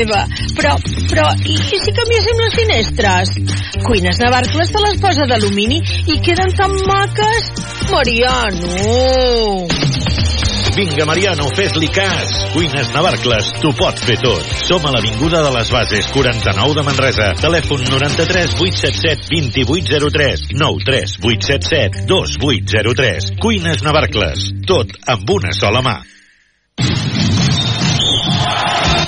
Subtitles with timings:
[0.00, 0.24] meva.
[0.56, 0.76] Però,
[1.10, 3.34] però, i, i si canviéssim les finestres?
[3.84, 7.52] Cuines Navarcles te les posa d'alumini i queden tan maques.
[7.90, 9.68] Mariano!
[10.70, 12.30] Vinga, Mariano, fes-li cas.
[12.54, 14.52] Cuines Navarcles, t'ho pot fer tot.
[14.68, 17.32] Som a l'Avinguda de les Bases, 49 de Manresa.
[17.42, 23.34] Telèfon 93 877 2803 93 877 2803.
[23.42, 25.98] Cuines Navarcles, tot amb una sola mà.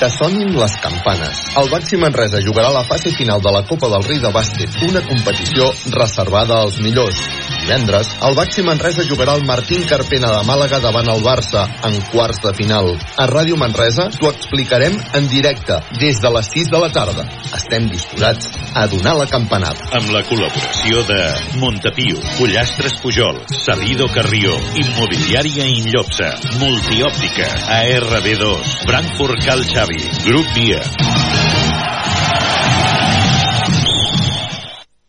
[0.03, 1.43] Que sonin les campanes.
[1.61, 5.02] El Baxi Manresa jugarà la fase final de la Copa del Rei de Bàsquet, una
[5.06, 7.20] competició reservada als millors.
[7.62, 12.41] Divendres, el Baxi Manresa jugarà el Martín Carpena de Màlaga davant el Barça en quarts
[12.43, 12.91] de final.
[13.23, 17.27] A Ràdio Manresa t'ho explicarem en directe des de les 6 de la tarda.
[17.55, 19.87] Estem disposats a donar la campanada.
[19.95, 21.21] Amb la col·laboració de
[21.62, 27.47] Montepio, Pollastres Pujol, Salido Carrió, Immobiliària Inllopsa, Multiòptica,
[27.79, 31.71] ARB2, Frankfurt Cal Xavi, Grup Via.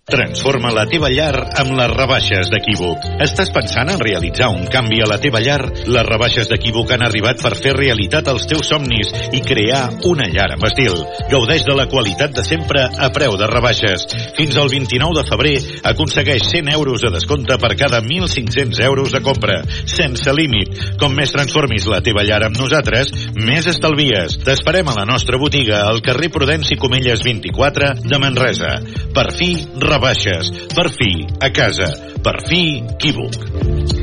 [0.04, 3.06] Transforma la teva llar amb les rebaixes d'Equívoc.
[3.24, 5.62] Estàs pensant en realitzar un canvi a la teva llar?
[5.88, 10.50] Les rebaixes d'Equívoc han arribat per fer realitat els teus somnis i crear una llar
[10.58, 11.00] amb estil.
[11.32, 14.04] Gaudeix de la qualitat de sempre a preu de rebaixes.
[14.36, 15.54] Fins al 29 de febrer
[15.94, 20.84] aconsegueix 100 euros de descompte per cada 1.500 euros de compra, sense límit.
[21.00, 24.36] Com més transformis la teva llar amb nosaltres, més estalvies.
[24.44, 28.76] T'esperem a la nostra botiga al carrer Prudenci Comelles 24 de Manresa.
[29.16, 29.54] Per fi,
[29.94, 30.54] rebaixes.
[30.74, 31.92] Per fi, a casa.
[32.24, 32.64] Per fi,
[32.96, 34.03] Equívoc.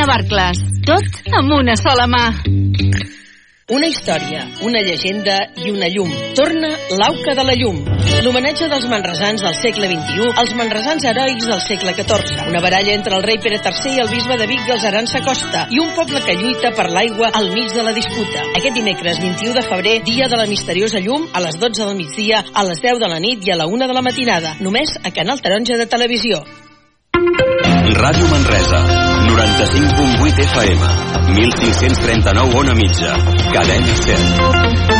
[0.00, 0.60] Navarcles.
[0.86, 2.24] Tot amb una sola mà.
[3.70, 6.08] Una història, una llegenda i una llum.
[6.34, 7.76] Torna l'Auca de la Llum.
[8.24, 12.48] L'homenatge dels manresans del segle XXI als manresans heroics del segle XIV.
[12.48, 15.66] Una baralla entre el rei Pere III i el bisbe de Vic dels Arança Costa
[15.70, 18.48] i un poble que lluita per l'aigua al mig de la disputa.
[18.56, 22.42] Aquest dimecres 21 de febrer, dia de la misteriosa llum, a les 12 del migdia,
[22.50, 24.56] a les 10 de la nit i a la 1 de la matinada.
[24.64, 26.42] Només a Canal Taronja de Televisió.
[28.00, 30.78] Ràdio Manresa, 95.8 FM,
[31.34, 33.16] 1539 on a mitja,
[33.52, 34.99] cadena 100.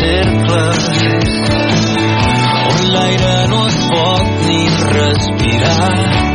[0.00, 0.84] Cercles
[2.70, 4.60] on l'aire no es pot ni
[4.96, 6.29] respirar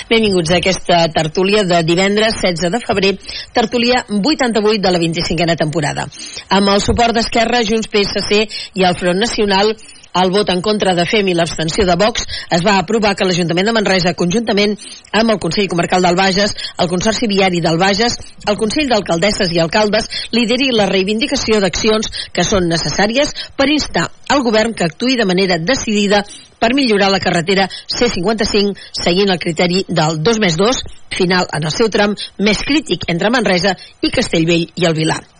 [0.09, 3.19] Benvinguts a aquesta tertúlia de divendres 16 de febrer
[3.55, 6.05] tertúlia 88 de la 25a temporada.
[6.49, 8.43] Amb el suport d'Esquerra, Junts PSC
[8.75, 9.73] i el Front Nacional,
[10.21, 12.25] el vot en contra de FEM i l'abstenció de Vox,
[12.56, 14.77] es va aprovar que l'Ajuntament de Manresa, conjuntament
[15.12, 18.17] amb el Consell Comarcal del Bages, el Consorci Viari del Bages,
[18.47, 24.44] el Consell d'Alcaldesses i Alcaldes, lideri la reivindicació d'accions que són necessàries per instar al
[24.45, 26.23] govern que actui de manera decidida
[26.59, 28.73] per millorar la carretera C55
[29.03, 30.83] seguint el criteri del 2 més 2,
[31.19, 35.34] final en el seu tram més crític entre Manresa i Castellvell i el Vilar.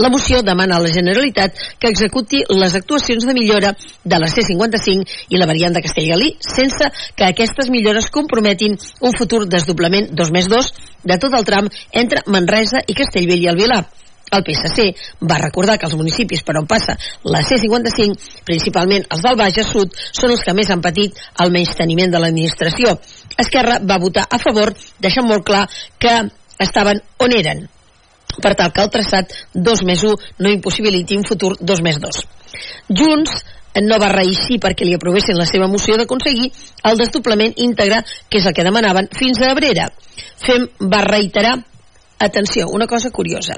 [0.00, 5.16] La moció demana a la Generalitat que executi les actuacions de millora de la C55
[5.28, 10.46] i la variant de Castellgalí sense que aquestes millores comprometin un futur desdoblament 2 més
[10.48, 10.70] 2
[11.10, 11.68] de tot el tram
[12.02, 13.82] entre Manresa i Castellvell i el Vilar.
[14.30, 14.86] El PSC
[15.32, 16.94] va recordar que els municipis per on passa
[17.34, 22.14] la C55, principalment els del Bages Sud, són els que més han patit el menysteniment
[22.14, 22.94] de l'administració.
[23.36, 25.66] Esquerra va votar a favor, deixant molt clar
[25.98, 26.14] que
[26.62, 27.66] estaven on eren,
[28.42, 32.20] per tal que el traçat 2 més 1 no impossibiliti un futur 2 més 2.
[33.00, 33.40] Junts
[33.86, 36.50] no va reeixir perquè li aprovessin la seva moció d'aconseguir
[36.90, 39.90] el desdoblament íntegre, que és el que demanaven, fins a Abrera.
[40.42, 41.58] FEM va reiterar,
[42.18, 43.54] atenció, una cosa curiosa,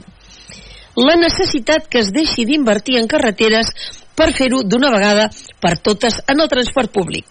[0.96, 3.72] la necessitat que es deixi d'invertir en carreteres
[4.14, 5.30] per fer-ho d'una vegada
[5.60, 7.24] per totes en el transport públic.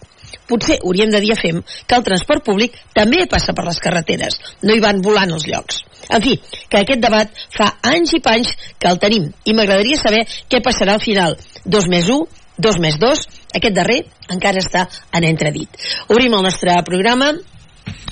[0.52, 4.36] Potser hauríem de dir a FEM que el transport públic també passa per les carreteres,
[4.62, 5.80] no hi van volant els llocs.
[6.12, 6.34] En fi,
[6.68, 10.98] que aquest debat fa anys i panys que el tenim i m'agradaria saber què passarà
[10.98, 11.38] al final.
[11.64, 13.24] 2 més 1, 2 més 2,
[13.56, 14.02] aquest darrer
[14.34, 14.84] encara està
[15.16, 15.80] en entredit.
[16.12, 17.32] Obrim el nostre programa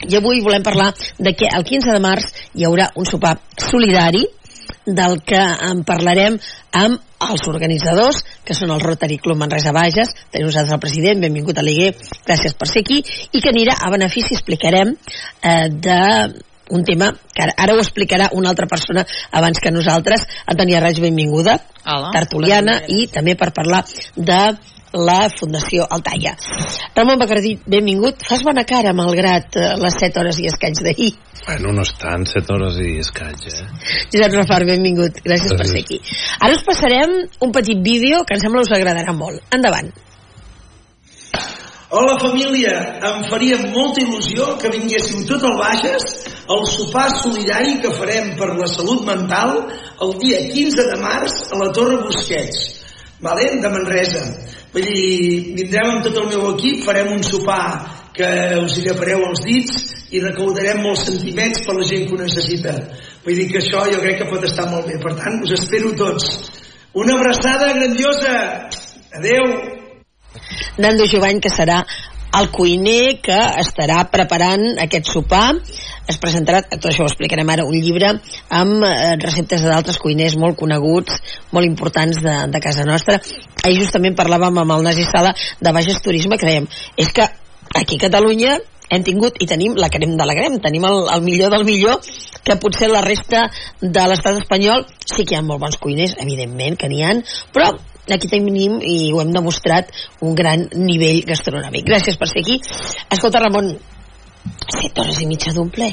[0.09, 4.25] i avui volem parlar de que el 15 de març hi haurà un sopar solidari
[4.97, 5.41] del que
[5.71, 6.37] en parlarem
[6.81, 7.01] amb
[7.31, 11.65] els organitzadors, que són el Rotary Club Manresa Bages, tenim nosaltres el president, benvingut a
[11.65, 11.93] l'Iguer,
[12.27, 13.03] gràcies per ser aquí,
[13.33, 14.95] i que anirà a benefici, explicarem,
[15.43, 16.01] eh, de
[16.71, 20.25] un tema que ara, ara ho explicarà una altra persona abans que nosaltres.
[20.47, 22.13] Antònia Reig, benvinguda, Hola.
[22.15, 23.85] tertuliana, i també per parlar
[24.17, 24.41] de
[24.93, 26.35] la Fundació Altaia.
[26.97, 28.25] Ramon Bacardí, benvingut.
[28.27, 31.11] Fas bona cara, malgrat eh, les 7 hores i escaig d'ahir.
[31.47, 33.65] Bueno, no estan 7 hores i escaig, eh?
[34.13, 35.23] Josep Rafar, benvingut.
[35.25, 36.01] Gràcies per ser aquí.
[36.41, 39.43] Ara us passarem un petit vídeo que em sembla us agradarà molt.
[39.55, 39.93] Endavant.
[41.91, 46.05] Hola família, em faria molta il·lusió que vinguéssiu tot el Bages
[46.47, 49.57] al sopar solidari que farem per la salut mental
[50.07, 52.61] el dia 15 de març a la Torre Busquets,
[53.23, 53.49] vale?
[53.63, 54.23] de Manresa.
[54.75, 57.65] Vull dir, vindrem amb tot el meu equip, farem un sopar
[58.15, 58.29] que
[58.61, 59.81] us hi agafareu els dits
[60.15, 62.77] i recaudarem molts sentiments per la gent que ho necessita.
[63.25, 64.99] Vull dir que això jo crec que pot estar molt bé.
[65.03, 66.31] Per tant, us espero tots.
[66.95, 68.37] Una abraçada grandiosa.
[69.19, 69.51] Adeu.
[70.79, 71.83] Nando Jovany, que serà
[72.39, 75.49] el cuiner que estarà preparant aquest sopar
[76.11, 78.13] es presentarà, tot això ho explicarem ara, un llibre
[78.57, 81.21] amb eh, receptes d'altres cuiners molt coneguts,
[81.55, 83.21] molt importants de, de casa nostra.
[83.63, 86.67] Ahir justament parlàvem amb el Nasi Sala de Bages Turisme, que dèiem,
[86.99, 87.27] és que
[87.79, 88.59] aquí a Catalunya
[88.91, 92.01] hem tingut i tenim la crem de la crem, tenim el, el millor del millor,
[92.45, 93.47] que potser la resta
[93.81, 97.23] de l'estat espanyol sí que hi ha molt bons cuiners, evidentment que n'hi han,
[97.55, 97.71] però
[98.11, 99.91] aquí tenim i ho hem demostrat
[100.27, 101.87] un gran nivell gastronòmic.
[101.87, 102.59] Gràcies per ser aquí.
[103.11, 103.75] Escolta, Ramon,
[104.67, 105.93] set hores i mitja d'un ple.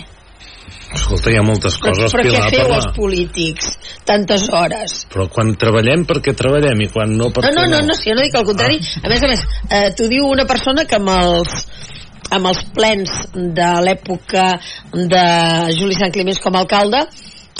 [0.88, 3.74] Escolta, hi ha moltes Però, coses, però què Pilar, feu per els polítics
[4.07, 4.95] tantes hores?
[5.12, 6.86] Però quan treballem, per què treballem?
[6.86, 8.79] I quan no, per No, no, què no, no, si jo no dic el contrari.
[9.03, 11.57] A més a més, eh, t'ho diu una persona que amb els
[12.36, 14.50] amb els plens de l'època
[14.93, 15.25] de
[15.77, 17.05] Juli Sant Clements com a alcalde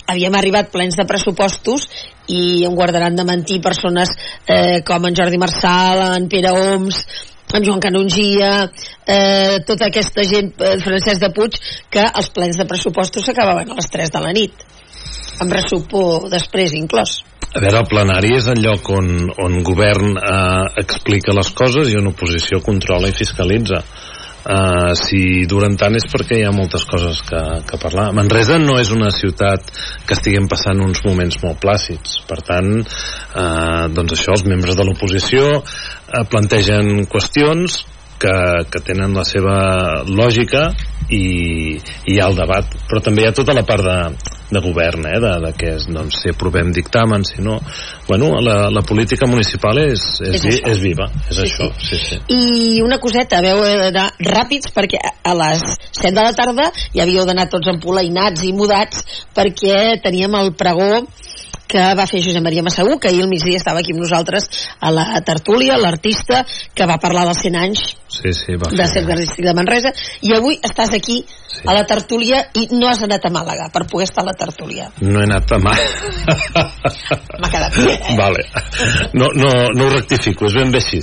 [0.08, 1.88] havíem arribat plens de pressupostos
[2.32, 4.12] i em guardaran de mentir persones
[4.48, 7.04] eh, com en Jordi Marçal, en Pere Oms,
[7.56, 8.68] en Joan Canongia,
[9.08, 11.56] eh, tota aquesta gent, eh, Francesc de Puig,
[11.92, 14.68] que els plens de pressupostos s'acabaven a les 3 de la nit,
[15.44, 17.22] amb ressupor després inclòs.
[17.56, 19.08] A veure, el plenari és el lloc on,
[19.44, 23.80] on govern eh, explica les coses i on oposició controla i fiscalitza.
[24.48, 28.14] Uh, si duren tant és perquè hi ha moltes coses que, que parlar.
[28.16, 29.74] Manresa no és una ciutat
[30.08, 32.22] que estiguem passant uns moments molt plàcids.
[32.30, 37.82] Per tant, uh, doncs això, els membres de l'oposició uh, plantegen qüestions
[38.18, 38.38] que,
[38.72, 39.58] que tenen la seva
[40.08, 40.70] lògica
[41.10, 41.20] i,
[41.78, 43.98] i hi ha el debat però també hi ha tota la part de,
[44.50, 47.58] de govern eh, de, de que doncs, si aprovem dictamen si no,
[48.08, 52.20] bueno, la, la política municipal és, és, És és, viva és Sí, això, sí, sí.
[52.34, 57.26] I una coseta, veu d'anar ràpids perquè a les 7 de la tarda ja havíeu
[57.28, 59.04] d'anar tots empolainats i mudats
[59.36, 61.04] perquè teníem el pregó
[61.68, 64.92] que va fer Josep Maria Massaú, que ahir al migdia estava aquí amb nosaltres a
[64.92, 68.86] la tertúlia, l'artista que va parlar dels 100 anys Sí, sí, va de.
[68.88, 69.92] Cercle Artístic de Manresa,
[70.24, 71.26] i avui estàs aquí
[71.58, 71.64] Sí.
[71.66, 74.92] a la tertúlia i no has anat a Màlaga per poder estar a la tertúlia.
[75.02, 75.74] No he anat a mà.
[77.42, 78.16] M'ha quedat bé, eh?
[78.20, 78.44] Vale.
[79.14, 81.02] No, no, no ho rectifico, és ben bé així.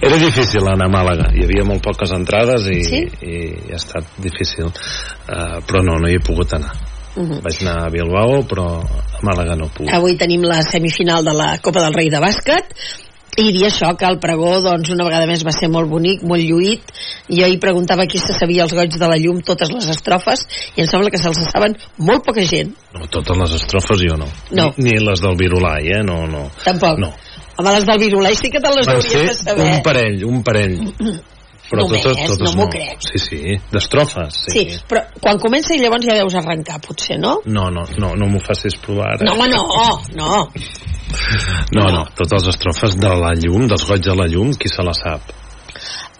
[0.00, 1.30] Era difícil anar a Màlaga.
[1.34, 3.00] Hi havia molt poques entrades i, Sí?
[3.26, 3.38] i
[3.72, 4.68] ha estat difícil.
[4.70, 6.74] Uh, però no, no hi he pogut anar.
[7.16, 7.40] Mhm.
[7.42, 9.88] Vaig anar a Bilbao, però a Màlaga no puc.
[9.92, 12.76] Avui tenim la semifinal de la Copa del Rei de bàsquet
[13.36, 16.40] i dir això, que el pregó doncs una vegada més va ser molt bonic, molt
[16.40, 16.92] lluït
[17.28, 20.80] i ahir preguntava qui se sabia els goig de la llum totes les estrofes i
[20.80, 24.28] em sembla que se'ls saben molt poca gent No, totes les estrofes jo no.
[24.50, 24.70] No.
[24.78, 26.02] Ni, ni les del Virulai, eh?
[26.02, 26.46] No, no.
[26.64, 27.12] tampoc No.
[27.58, 30.42] home les del Virulai sí que te les Van hauries de saber un parell, un
[30.42, 30.78] parell.
[31.70, 33.00] Però Només, totes, totes no m'ho crec.
[33.02, 34.52] Sí, sí, d'estrofes, sí.
[34.54, 37.40] sí, però quan comença i llavors ja deus arrencar potser, no?
[37.46, 39.16] No, no, no, no m'ho facis provar.
[39.22, 39.48] no, ara.
[39.48, 40.46] home, no, no
[41.74, 44.86] No, no, totes les estrofes de la llum, dels goig de la llum, qui se
[44.86, 45.34] la sap?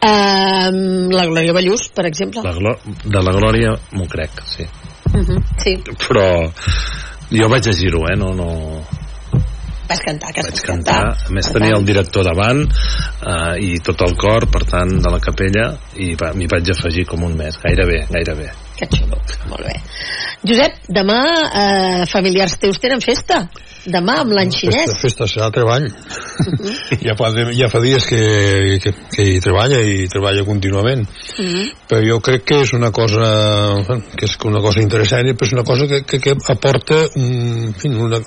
[0.07, 2.53] um, la Glòria Ballús, per exemple La
[2.87, 4.67] de la Glòria m'ho crec, sí.
[5.13, 5.43] uh -huh.
[5.63, 5.77] sí,
[6.09, 6.51] Però
[7.31, 8.17] jo vaig llegir-ho, eh?
[8.17, 8.83] No, no...
[9.89, 10.99] vas cantar, que Vaig vas cantar.
[11.15, 14.97] A més Per tenia tant, el director davant eh, i tot el cor, per tant,
[15.03, 17.59] de la capella i va- m'hi vaig afegir com un mes.
[17.63, 18.51] Gairebé, gairebé.
[18.77, 19.17] Que xulo,
[19.49, 19.79] molt bé.
[20.47, 23.47] Josep, demà eh, familiars teus tenen festa?
[23.87, 24.91] Demà amb l'any xinès?
[24.91, 25.87] Festa, festa serà treball.
[27.07, 28.21] ja, fa, ja fa dies que,
[28.83, 31.07] que, que hi treballa i treballa contínuament.
[31.39, 31.71] Mhm.
[31.89, 33.31] Però jo crec que és una cosa
[34.19, 37.75] que és una cosa interessant i és una cosa que, que, que aporta un, en
[37.79, 38.21] fi, una,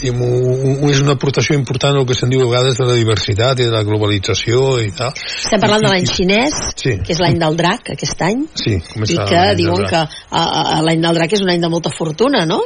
[0.00, 3.60] diguem, un, és una aportació important al que se'n diu a vegades de la diversitat
[3.60, 5.12] i de la globalització i tal.
[5.16, 6.98] Estem parlant de l'any xinès, Sí.
[7.02, 11.32] que és l'any del drac, aquest any, Sí, i que diuen que l'any del drac
[11.32, 12.62] és un any de molta fortuna, no?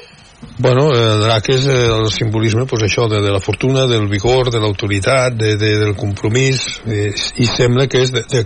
[0.56, 4.50] Bueno, el drac és eh, el simbolisme, pues això, de, de la fortuna, del vigor,
[4.52, 8.44] de l'autoritat, de, de, del compromís, eh, i sembla que és de, de,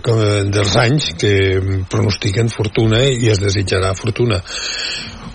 [0.51, 1.31] dels anys que
[1.91, 4.41] pronostiquen fortuna i es desitjarà fortuna.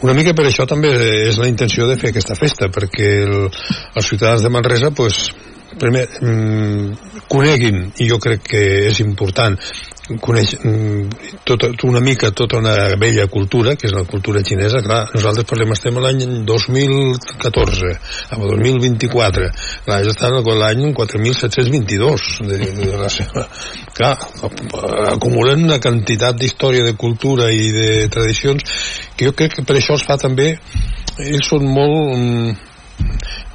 [0.00, 0.90] Una mica per això també
[1.28, 5.26] és la intenció de fer aquesta festa, perquè el, els ciutadans de Manresa, pues,
[5.78, 9.58] primer, mm, coneguin, i jo crec que és important,
[10.18, 15.04] coneix mm, tota, una mica tota una vella cultura, que és la cultura xinesa, clar,
[15.14, 17.92] nosaltres parlem, estem a l'any 2014,
[18.30, 19.50] a 2024,
[19.84, 23.46] clar, és estar a l'any 4722 de, de, de la seva...
[24.00, 24.14] Clar,
[25.10, 28.64] acumulen una quantitat d'història, de cultura i de tradicions
[29.20, 30.54] que jo crec que per això es fa també
[31.20, 32.58] ells són molt mm,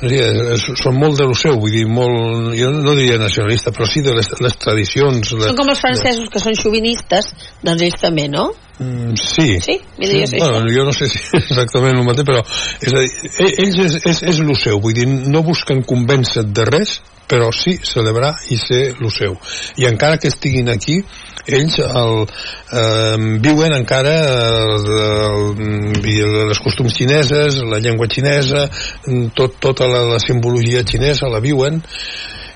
[0.01, 0.19] no sé,
[0.55, 4.01] és- són molt de lo seu, vull dir, molt, jo no diria nacionalista, però sí
[4.05, 5.29] de les, les tradicions.
[5.29, 7.31] Són com els francesos que són xovinistes,
[7.63, 8.51] doncs ells també, no?
[8.79, 9.59] Mm, sí.
[9.63, 9.77] Sí?
[10.01, 10.73] Sé bueno, això.
[10.75, 13.11] jo no sé si és exactament el mateix, però és a dir,
[13.45, 16.97] e- ells és, és, és el seu, vull dir, no busquen convèncer de res,
[17.29, 19.37] però sí celebrar i ser el seu.
[19.81, 20.99] I encara que estiguin aquí,
[21.47, 28.67] ells el, eh, viuen encara el, el, el, les costums xineses, la llengua xinesa,
[29.37, 31.81] tot, tota la, la simbologia xinesa la viuen,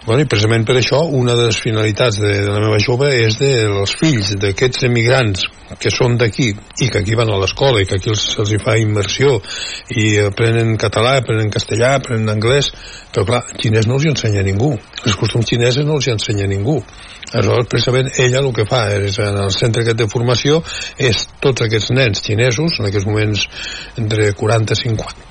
[0.10, 3.36] Bueno, i precisament per això una de les finalitats de, de la meva jove és
[3.38, 5.44] de els fills d'aquests emigrants
[5.78, 8.74] que són d'aquí i que aquí van a l'escola i que aquí els, se'ls fa
[8.82, 9.36] immersió
[9.94, 12.72] i aprenen català, aprenen castellà, aprenen anglès,
[13.14, 14.72] però clar, xinès no els hi ensenya ningú,
[15.04, 16.80] els costums xineses no els hi ensenya ningú.
[17.30, 20.64] Aleshores, precisament, ella el que fa és, en el centre aquest de formació
[20.98, 23.46] és tots aquests nens xinesos, en aquests moments
[24.02, 25.30] entre 40 i 50,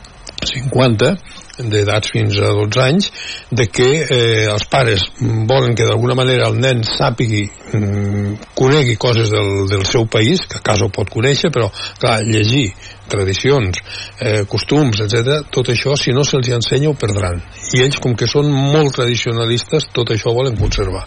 [0.54, 1.12] 50
[1.58, 3.10] d'edats fins a 12 anys
[3.50, 9.32] de que eh, els pares volen que d'alguna manera el nen sàpigui mm, conegui coses
[9.34, 12.68] del, del seu país que a casa ho pot conèixer però clar, llegir
[13.08, 13.80] tradicions,
[14.20, 15.48] eh, costums, etc.
[15.50, 17.40] Tot això, si no se'ls ensenya, ho perdran.
[17.74, 21.06] I ells, com que són molt tradicionalistes, tot això ho volen conservar.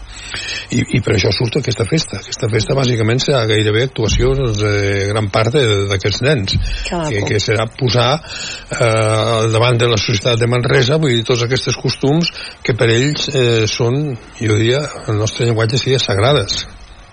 [0.72, 2.20] I, i per això surt aquesta festa.
[2.22, 4.74] Aquesta festa, bàsicament, serà gairebé actuacions de
[5.12, 5.56] gran part
[5.92, 6.58] d'aquests nens.
[6.90, 7.02] Que.
[7.12, 11.78] Que, que serà posar eh, davant de la societat de Manresa, vull dir, tots aquests
[11.80, 12.32] costums
[12.66, 16.66] que per ells eh, són, jo diria, el nostre llenguatge seria sagrades.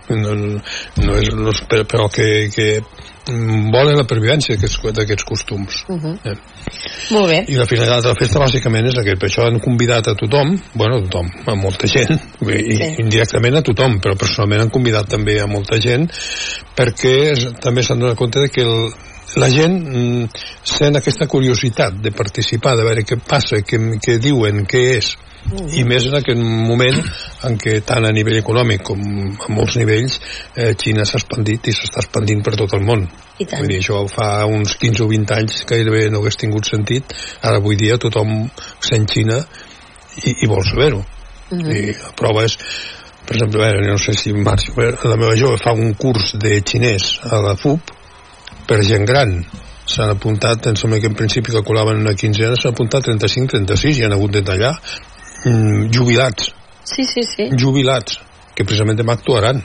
[0.08, 2.68] No, no és, no és, però- que, que
[3.28, 5.82] volen la pervivència d'aquests costums.
[5.88, 6.14] Uh -huh.
[6.24, 6.36] Eh.
[7.10, 7.44] Molt bé.
[7.48, 10.56] I la finalitat de la festa bàsicament és aquest, per això han convidat a tothom,
[10.74, 12.94] bueno, a tothom, a molta gent, i, Sí.
[12.98, 16.10] indirectament a tothom, però personalment han convidat també a molta gent,
[16.76, 18.92] perquè també s'han donat compte de que el,
[19.36, 20.28] la gent mm,
[20.64, 25.16] sent aquesta curiositat de participar, de veure què passa, què, què diuen, què és,
[25.72, 26.98] i més en aquest moment
[27.46, 30.18] en què tant a nivell econòmic com a molts nivells
[30.56, 33.06] eh, Xina s'ha expandit i s'està expandint per tot el món
[33.38, 33.62] I tant.
[33.62, 37.62] vull dir, això fa uns 15 o 20 anys gairebé no hagués tingut sentit ara
[37.62, 38.34] avui dia tothom
[38.84, 39.38] sent Xina
[40.24, 41.04] i, i vol saber-ho
[41.50, 41.70] Mhm.
[41.72, 42.58] i la prova és
[43.28, 47.18] per exemple, veure, no sé si Marc, la meva jove fa un curs de xinès
[47.28, 47.90] a la FUP
[48.68, 49.38] per gent gran.
[49.88, 54.14] S'han apuntat, em sembla que en principi calculaven una quinzena, s'han apuntat 35-36 i han
[54.16, 56.52] hagut de tallar mm, jubilats,
[56.88, 57.48] Sí, sí, sí.
[57.56, 58.20] jubilats
[58.56, 59.62] que precisament demà actuaran.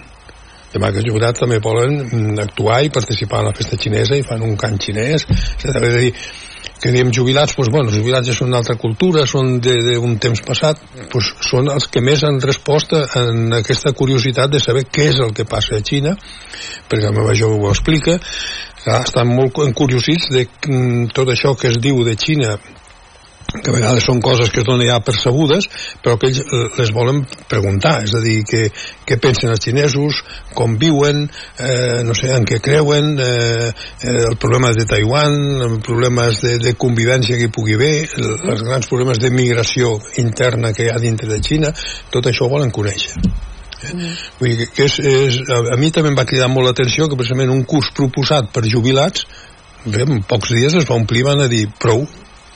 [0.74, 4.25] Demà que els jubilats també volen mm, actuar i participar en la festa xinesa i
[4.25, 5.27] fan un cant xinès.
[5.27, 6.12] És a dir,
[6.83, 10.41] que diem jubilats, doncs, bueno, els jubilats ja són una altra cultura, són d'un temps
[10.43, 10.81] passat,
[11.13, 15.31] doncs són els que més han respost en aquesta curiositat de saber què és el
[15.38, 16.15] que passa a Xina,
[16.89, 18.17] perquè la meva jove ho explica,
[18.85, 22.57] estan molt encuriosits de mm, tot això que es diu de Xina
[23.53, 25.67] que a vegades són coses que es donen ja percebudes,
[26.01, 27.19] però que ells eh, les volen
[27.51, 28.63] preguntar, és a dir, que,
[29.05, 30.23] què pensen els xinesos,
[30.57, 31.27] com viuen,
[31.59, 35.37] eh, no sé, en què creuen, eh, eh, el problema de Taiwan,
[35.67, 39.99] els problemes de, de convivència que hi pugui haver, el- els grans problemes de migració
[40.23, 41.75] interna que hi ha dintre de Xina,
[42.09, 43.19] tot això ho volen conèixer.
[43.89, 44.11] Eh?
[44.39, 47.19] Vull dir que, és, és, a, a mi també em va cridar molt l'atenció que
[47.19, 49.27] precisament un curs proposat per jubilats
[49.85, 52.05] bé, en pocs dies es va omplir van a dir prou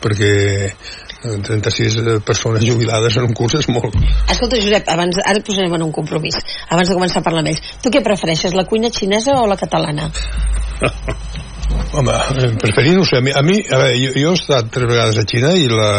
[0.04, 0.32] perquè
[0.68, 3.96] eh, 36 persones jubilades en un curs és molt
[4.30, 6.38] Escolta, Josep, abans, ara et posarem en un compromís.
[6.70, 7.62] Abans de començar a parlar amb ells.
[7.82, 10.12] Tu què prefereixes, la cuina xinesa o la catalana?
[11.98, 14.40] home, eh, preferir no ho sé a mi, a, mi, a veure, jo, jo he
[14.40, 15.92] estat tres vegades a Xina i la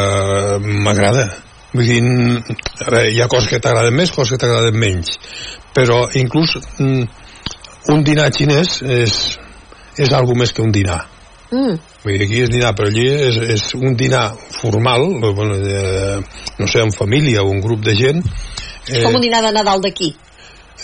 [0.62, 1.26] m'agrada
[1.74, 2.56] vull dir, mm,
[2.86, 5.18] a veure, hi ha coses que t'agraden més coses que t'agraden menys
[5.76, 7.04] però inclús mm,
[7.94, 9.20] un dinar xinès és,
[9.98, 11.04] és algo més que un dinar
[11.48, 11.78] Mm.
[12.02, 16.18] Vull dir, aquí és dinar, però allí és, és un dinar formal, bueno, de,
[16.58, 18.20] no sé, en família o un grup de gent.
[18.88, 20.12] És com un dinar de Nadal d'aquí.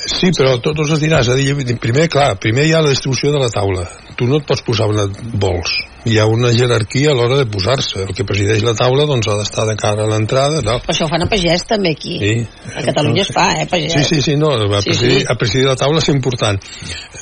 [0.05, 3.41] Sí, però tots els dinars, a dir, primer, clar, primer hi ha la distribució de
[3.41, 3.87] la taula.
[4.19, 5.73] Tu no et pots posar on et vols.
[6.05, 8.03] Hi ha una jerarquia a l'hora de posar-se.
[8.05, 10.61] El que presideix la taula doncs, ha d'estar de cara a l'entrada.
[10.61, 10.77] No?
[10.85, 12.19] Però això ho fan a pagès també aquí.
[12.21, 12.35] Sí.
[12.75, 13.97] A Catalunya es fa, eh, pagès.
[13.97, 15.27] Sí, sí, sí, no, a Sí, presidir, sí.
[15.33, 16.61] a presidir la taula és important.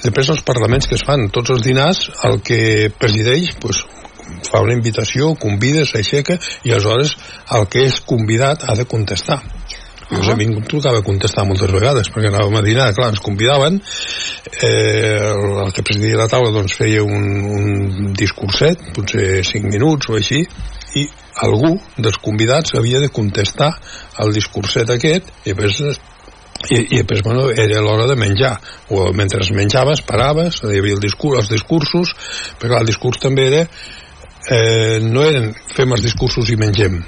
[0.03, 3.85] Després els parlaments que es fan, tots els dinars, el que presideix, doncs,
[4.51, 7.15] fa una invitació, convida, s'aixeca, i aleshores
[7.55, 9.43] el que és convidat ha de contestar.
[10.13, 13.79] Llavors a mi em tocava contestar moltes vegades perquè anàvem a dinar, clar, ens convidaven.
[14.61, 17.25] Eh, el, que presidia la taula doncs feia un,
[17.57, 20.43] un discurset potser 5 minuts o així
[21.01, 21.07] i
[21.47, 23.71] algú dels convidats havia de contestar
[24.21, 25.97] el discurset aquest i després
[26.69, 28.53] i, i després, bueno, era l'hora de menjar.
[28.95, 32.13] O mentre es menjaves, paraves hi havia el discurs, els discursos
[32.61, 37.01] però clar, el discurs també era eh, no eren fem els discursos i mengem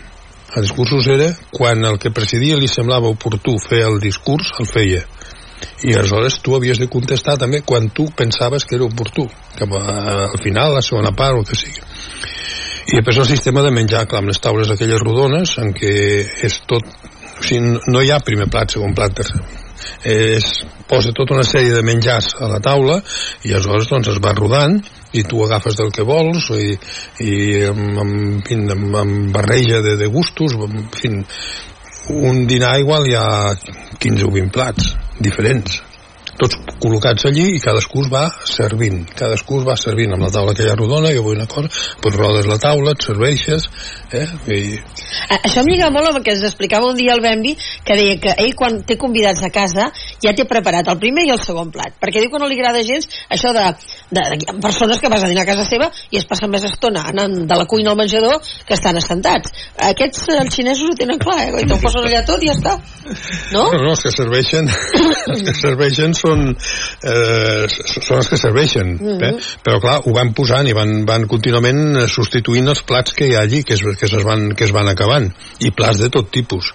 [0.55, 5.03] els discursos era quan el que presidia li semblava oportú fer el discurs, el feia.
[5.85, 9.27] I aleshores tu havies de contestar també quan tu pensaves que era oportú
[9.59, 9.83] cap a,
[10.29, 11.83] al final, la segona part o el que sigui.
[12.85, 15.95] I després el sistema de menjar clar, amb les taules aquelles rodones en què
[16.47, 16.85] és tot
[17.35, 19.41] o sigui, no hi ha primer plat, segon plat, tercer.
[20.07, 23.01] Es posa tota una sèrie de menjars a la taula
[23.43, 24.79] i aleshores doncs es va rodant
[25.15, 26.75] i tu agafes del que vols i,
[27.25, 27.33] i
[27.71, 31.15] amb, amb, en fi, amb, amb barreja de, de gustos en fi,
[32.15, 33.27] un dinar igual hi ha
[33.99, 35.83] 15 o 20 plats diferents
[36.39, 40.55] tots col·locats allí i cadascú es va servint cadascú es va servint amb la taula
[40.55, 41.71] aquella rodona jo vull una cosa,
[42.03, 43.69] doncs rodes la taula et serveixes
[44.13, 44.27] eh?
[44.51, 44.59] I,
[45.37, 47.55] Això em lliga molt amb el que ens explicava un dia el Bembi,
[47.87, 49.91] que deia que ell quan té convidats a casa
[50.25, 52.83] ja té preparat el primer i el segon plat, perquè diu que no li agrada
[52.87, 53.67] gens això de,
[54.11, 57.07] de, de persones que vas a dinar a casa seva i es passen més estona
[57.13, 59.53] anant de la cuina al menjador que estan assentats.
[59.91, 61.65] Aquests, eh, els xinesos ho tenen clar, eh?
[61.65, 62.77] I posen allà tot i ja està.
[63.53, 63.65] No?
[63.71, 64.69] No, no, els que serveixen
[65.35, 69.23] els que serveixen són eh, són els que serveixen Mhm.
[69.23, 69.33] eh?
[69.65, 73.35] però clar, ho van posant i van, van contínuament eh, substituint els plats que hi
[73.37, 76.31] ha allí que es, que es, van, que es van acabant i plats de tot
[76.35, 76.73] tipus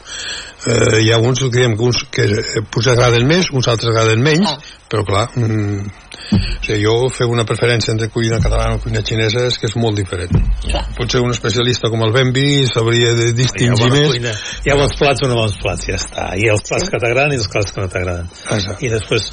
[0.67, 3.93] eh, hi ha uns que diem que uns que eh, potser agraden més, uns altres
[3.93, 5.89] agraden menys però clar mm,
[6.29, 9.75] o sigui, jo fer una preferència entre cuina catalana o cuina xinesa és que és
[9.81, 10.35] molt diferent.
[10.97, 14.09] Potser un especialista com el Bembi sabria de distingir més.
[14.13, 14.33] cuina.
[14.65, 16.29] Hi ha bons plats o no bons plats, ja està.
[16.37, 18.29] I els plats que t'agraden i els plats que no t'agraden.
[18.77, 19.31] I després,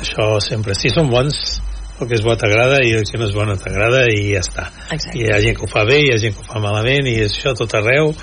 [0.00, 1.58] això sempre, si són bons,
[1.98, 4.42] el que és bo t'agrada i el que no és bo no t'agrada i ja
[4.44, 4.68] està.
[4.94, 5.16] Exacte.
[5.18, 7.10] I hi ha gent que ho fa bé, hi ha gent que ho fa malament
[7.10, 8.14] i és això tot arreu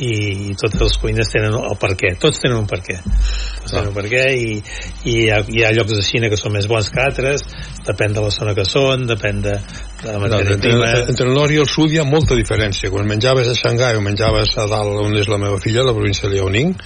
[0.00, 2.14] i totes les cuines tenen el per què.
[2.20, 2.96] Tots tenen un per què.
[3.04, 4.56] Tots tenen un per què i,
[5.04, 7.44] i hi, ha, hi ha llocs de Xina que són més bons que altres,
[7.86, 9.56] depèn de la zona que són, depèn de,
[10.00, 12.38] de la No, matèria entre, prima entre el nord i el sud hi ha molta
[12.38, 12.90] diferència.
[12.92, 16.28] Quan menjaves a Xangai o menjaves a dalt on és la meva filla, la província
[16.28, 16.76] de Liaoning,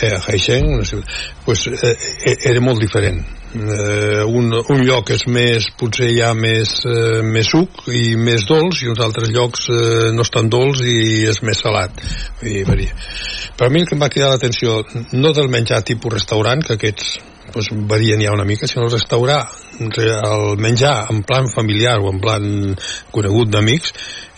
[0.00, 1.12] eh, a Haisheng, una ciutat,
[1.44, 3.20] pues, eh, eh, era molt diferent.
[3.56, 8.44] Eh, un, un lloc és més, potser hi ha més, eh, més suc i més
[8.48, 10.98] dolç, i uns altres llocs eh, no estan dolç i
[11.30, 11.94] és més salat.
[12.42, 12.92] Dir, varia.
[13.56, 14.82] Per a mi el que em va cridar l'atenció,
[15.16, 17.16] no del menjar tipus restaurant, que aquests
[17.54, 19.46] pues, varien ja una mica, sinó restaurar,
[19.80, 22.46] el menjar en plan familiar o en plan
[23.14, 23.94] conegut d'amics,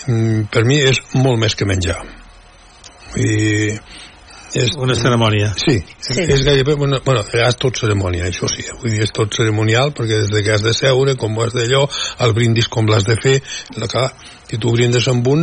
[0.07, 1.99] mm, per mi és molt més que menjar.
[3.19, 3.75] I
[4.55, 6.21] és, una cerimònia Sí, sí.
[6.23, 10.23] és gairebé, bueno, bueno, és tot cerimònia, això sí, vull dir, és tot cerimonial, perquè
[10.23, 11.85] des de que has de seure, com has d'allò,
[12.25, 13.39] el brindis com l'has de fer,
[13.77, 14.07] la que,
[14.49, 15.43] si tu brindes amb un,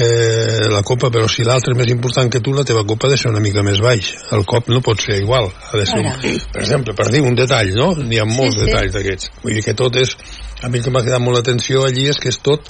[0.00, 3.10] eh, la copa, però si l'altre és més important que tu, la teva copa ha
[3.12, 4.14] de ser una mica més baix.
[4.32, 7.36] El cop no pot ser igual, ha de ser, un, per exemple, per dir un
[7.36, 7.90] detall, no?
[8.00, 8.70] N'hi ha molts Sí, sí.
[8.70, 9.30] detalls d'aquests.
[9.42, 10.16] Vull dir que tot és
[10.62, 12.66] a mi el que m'ha quedat molt l'atenció allí és que és tot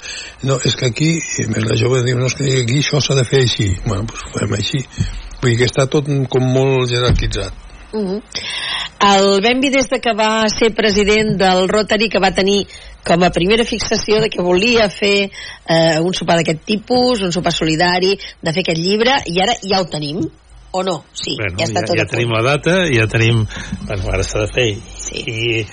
[0.47, 3.01] no, és que aquí, i a més la jove diu no, és que aquí això
[3.03, 4.79] s'ha de fer així bueno, doncs ho fem així
[5.41, 8.21] vull dir que està tot com molt jerarquitzat Uh -huh.
[9.03, 12.65] El Benvi des de que va ser president del Rotary que va tenir
[13.03, 15.29] com a primera fixació de que volia fer
[15.67, 19.81] eh, un sopar d'aquest tipus, un sopar solidari, de fer aquest llibre, i ara ja
[19.81, 20.21] ho tenim,
[20.71, 21.03] o no?
[21.13, 23.45] Sí, bueno, ja està ja, tot ja tenim la data ja tenim,
[23.87, 25.23] bueno, ara s'ha de fer Sí.
[25.27, 25.65] i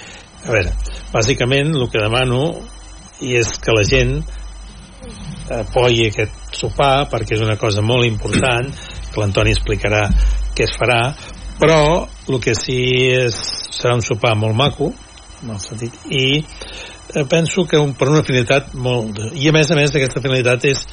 [0.45, 0.73] a veure
[1.13, 2.57] bàsicament el que demano
[3.21, 4.25] i és que la gent
[5.55, 8.75] apoyi aquest sopar perquè és una cosa molt important
[9.13, 10.07] que l'Antoni explicarà
[10.55, 11.15] què es farà
[11.59, 12.79] però el que sí
[13.11, 13.35] és,
[13.75, 14.93] serà un sopar molt maco
[15.43, 19.19] en el sentit, i eh, penso que un, per una finalitat molt...
[19.35, 20.85] i a més a més aquesta finalitat és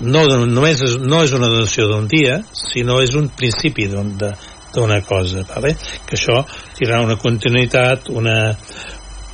[0.00, 5.44] no, només és, no és una donació d'un dia sinó és un principi d'una cosa
[5.48, 5.74] vale?
[6.06, 6.42] que això
[6.78, 8.36] tindrà una continuïtat una,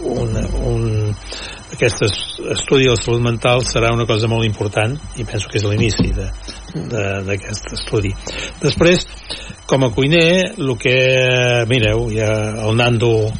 [0.01, 1.15] una, un,
[1.75, 2.23] aquest es-
[2.57, 6.11] estudi de la salut mental serà una cosa molt important i penso que és l'inici
[6.15, 6.31] de-
[6.75, 8.13] de- d'aquest estudi.
[8.61, 9.07] Després
[9.67, 12.31] com a cuiner el que mireu ja
[12.67, 13.33] el Nando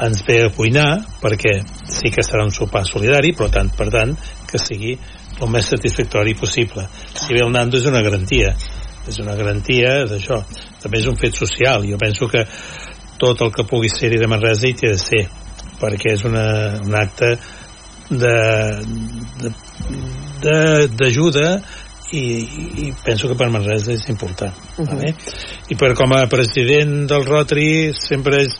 [0.00, 4.16] ens ve a cuinar perquè sí que serà un sopar solidari però tant per tant
[4.48, 4.96] que sigui
[5.40, 6.86] el més satisfactori possible.
[7.14, 8.54] Si ve el Nando és una garantia
[9.08, 10.42] és una garantia d'això.
[10.82, 11.84] També és un fet social.
[11.88, 12.44] Jo penso que
[13.18, 15.26] tot el que pugui ser-hi de Manresa hi té de ser
[15.80, 17.36] perquè és una, un acte
[18.10, 18.80] de-
[19.40, 19.52] de-
[20.42, 21.62] de- d'ajuda
[22.12, 22.22] i,
[22.86, 24.88] i penso que per Manresa és important uh -huh.
[24.88, 25.14] vale?
[25.68, 28.54] i per com a president del Rotary sempre és,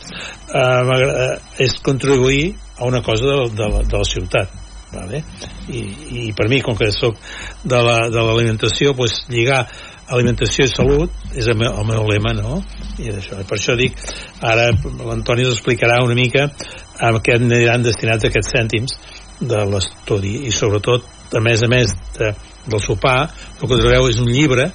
[0.53, 4.49] eh, m'agrada- és contribuir a una cosa de, de, la, de la ciutat
[4.93, 5.23] vale?
[5.69, 5.79] I,
[6.27, 7.15] i per mi com que sóc
[7.63, 9.67] de la- de l'alimentació la, pues, lligar
[10.07, 12.63] alimentació i salut és el meu, el meu lema no?
[12.99, 13.95] i això, per això dic
[14.41, 14.71] ara
[15.05, 16.51] l'Antoni us explicarà una mica
[16.99, 18.91] a què aniran destinats aquests cèntims
[19.39, 22.33] de l'estudi i sobretot a més a més de,
[22.67, 24.69] del sopar el que trobareu és un llibre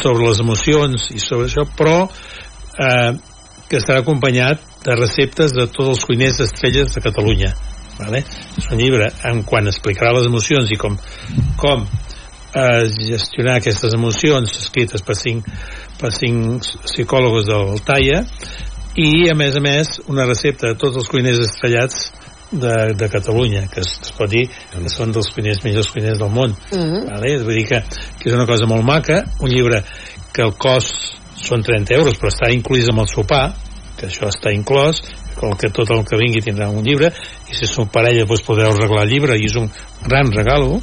[0.00, 3.12] sobre les emocions i sobre això però eh,
[3.70, 7.52] que estarà acompanyat de receptes de tots els cuiners estrelles de Catalunya
[7.98, 8.24] vale?
[8.58, 10.96] és un llibre en quan explicarà les emocions i com,
[11.60, 11.84] com
[12.54, 15.46] eh, gestionar aquestes emocions escrites per cinc,
[16.00, 18.24] per cinc psicòlogs del Talla
[18.98, 22.08] i a més a més una recepta de tots els cuiners estrellats
[22.50, 26.30] de, de Catalunya que es, es pot dir que són dels cuiners millors cuiners del
[26.30, 27.06] món Uh -huh.
[27.10, 27.38] vale?
[27.44, 27.82] vull dir que,
[28.18, 29.84] que és una cosa molt maca un llibre
[30.32, 30.94] que el cost
[31.36, 33.54] són 30 euros però està inclús amb el sopar
[33.96, 35.02] que això està inclòs
[35.42, 37.12] el que tot el que vingui tindrà un llibre
[37.50, 39.70] i si sou parella doncs podeu arreglar el llibre i és un
[40.06, 40.80] gran regalo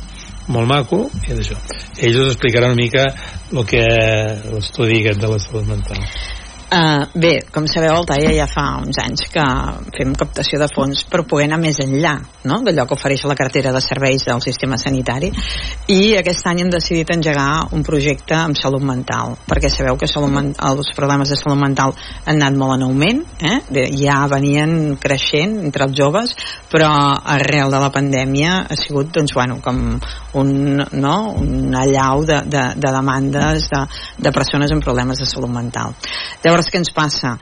[0.47, 1.57] molt maco i això.
[1.99, 3.05] ells us explicaran una mica
[3.51, 3.83] el que
[4.53, 6.01] l'estudi aquest de la salut mental
[6.67, 9.43] Uh, bé, com sabeu, el TAIA ja fa uns anys que
[9.95, 12.57] fem captació de fons per poder anar més enllà no?
[12.65, 15.29] d'allò que ofereix la cartera de serveis del sistema sanitari
[15.95, 20.35] i aquest any hem decidit engegar un projecte amb salut mental perquè sabeu que salut
[20.67, 23.61] els problemes de salut mental han anat molt en augment eh?
[23.95, 26.35] Ja venien creixent entre els joves
[26.67, 26.91] però
[27.37, 29.79] arrel de la pandèmia ha sigut doncs, bueno, com
[30.35, 30.51] un,
[30.99, 31.15] no?
[31.39, 33.85] un allau de, de, de demandes de,
[34.19, 35.95] de persones amb problemes de salut mental
[36.43, 37.37] llavors què ens passa?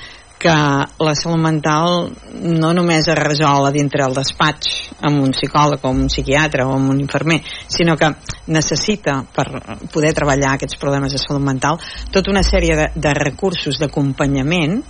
[0.46, 2.12] que la salut mental
[2.44, 4.74] no només es resol a dintre el despatx
[5.08, 7.40] amb un psicòleg o un psiquiatre o amb un infermer,
[7.72, 8.12] sinó que
[8.54, 9.48] necessita per
[9.94, 11.80] poder treballar aquests problemes de salut mental
[12.12, 14.82] tota una sèrie de, de recursos d'acompanyament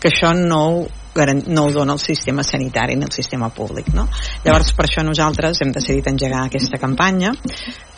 [0.00, 0.84] que això no ho,
[1.46, 4.08] no ho dona el sistema sanitari ni el sistema públic no?
[4.44, 7.36] llavors per això nosaltres hem decidit engegar aquesta campanya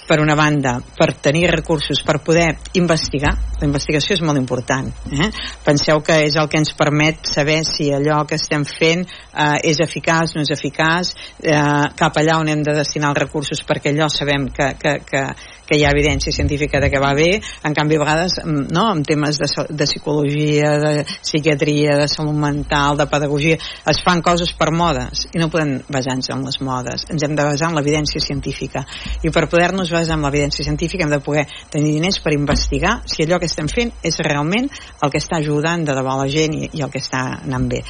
[0.07, 4.89] per una banda, per tenir recursos per poder investigar, la investigació és molt important.
[5.13, 5.31] Eh?
[5.65, 9.81] Penseu que és el que ens permet saber si allò que estem fent eh, és
[9.83, 11.59] eficaç, no és eficaç, eh,
[11.99, 15.25] cap allà on hem de destinar els recursos perquè allò sabem que, que, que,
[15.67, 18.87] que hi ha evidència científica de que va bé, en canvi a vegades mm, no,
[18.95, 23.59] en temes de, de psicologia, de psiquiatria, de salut mental, de pedagogia,
[23.91, 27.49] es fan coses per modes i no podem basar-nos en les modes, ens hem de
[27.49, 28.85] basar en l'evidència científica
[29.25, 33.25] i per poder-nos basar en l'evidència científica hem de poder tenir diners per investigar si
[33.25, 36.71] allò que estem fent és realment el que està ajudant de debò la gent i,
[36.79, 37.83] i el que està anant bé.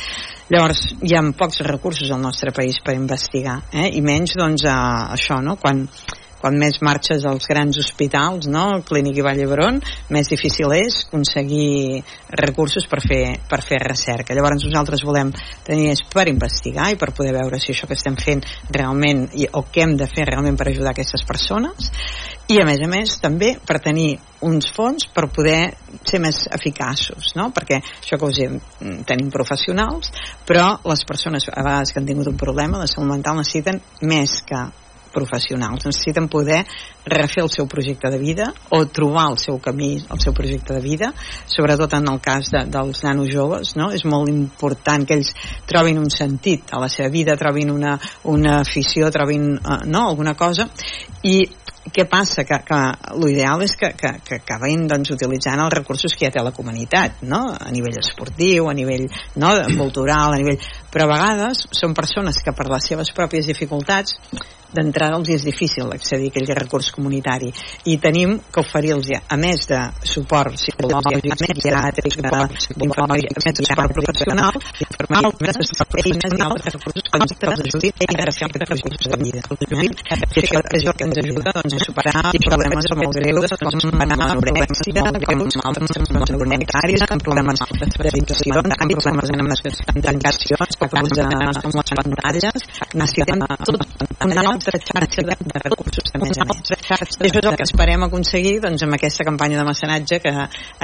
[0.47, 3.89] Llavors, hi ha pocs recursos al nostre país per investigar, eh?
[3.99, 4.79] i menys, doncs, a,
[5.17, 5.83] això, no?, quan
[6.47, 8.69] quan més marxes als grans hospitals, no?
[8.77, 9.81] el Clínic i Vall d'Hebron,
[10.15, 12.05] més difícil és aconseguir
[12.39, 14.37] recursos per fer, per fer recerca.
[14.37, 15.33] Llavors nosaltres volem
[15.67, 19.51] tenir és per investigar i per poder veure si això que estem fent realment i,
[19.51, 21.91] o què hem de fer realment per ajudar aquestes persones
[22.47, 24.13] i a més a més també per tenir
[24.47, 25.75] uns fons per poder
[26.07, 27.51] ser més eficaços, no?
[27.51, 28.59] perquè això que us diem,
[29.09, 30.15] tenim professionals
[30.47, 34.45] però les persones a vegades que han tingut un problema de salut mental necessiten més
[34.47, 34.63] que
[35.17, 35.89] professionals.
[35.89, 36.63] Necessiten poder
[37.09, 40.85] refer el seu projecte de vida o trobar el seu camí, el seu projecte de
[40.85, 41.13] vida,
[41.49, 43.89] sobretot en el cas de, dels nanos joves, no?
[43.97, 45.33] És molt important que ells
[45.71, 47.97] trobin un sentit a la seva vida, trobin una,
[48.29, 50.69] una afició, trobin uh, no, alguna cosa
[51.25, 51.41] i
[51.93, 52.45] què passa?
[52.47, 52.79] Que, que
[53.21, 57.23] l'ideal és que, que, que acabin doncs, utilitzant els recursos que ja té la comunitat,
[57.31, 57.43] no?
[57.55, 59.07] a nivell esportiu, a nivell
[59.43, 59.53] no?
[59.79, 60.59] cultural, a nivell...
[60.91, 64.17] però a vegades són persones que per les seves pròpies dificultats
[64.75, 67.53] d'entrada els és difícil accedir a aquell recurs comunitari.
[67.87, 72.13] I tenim que oferir-los a més de suport psicològic a més de
[73.67, 74.55] suport professional
[74.87, 75.67] informal, més de
[76.07, 79.41] eines i altres recursos que ens ajudin a fer aquests recursos de vida.
[80.27, 85.45] Això és el que ens ajuda doncs, a superar problemes molt greus com l'anorèxia com
[85.71, 85.91] altres
[86.31, 87.63] neuronectaris com problemes
[87.97, 93.45] d'addicció amb problemes en tancacions problemes amb les pantalles necessitem
[94.27, 96.73] una altra xarxa de, de recursos a més a més.
[96.77, 100.35] Això és el que esperem aconseguir doncs, amb aquesta campanya de mecenatge que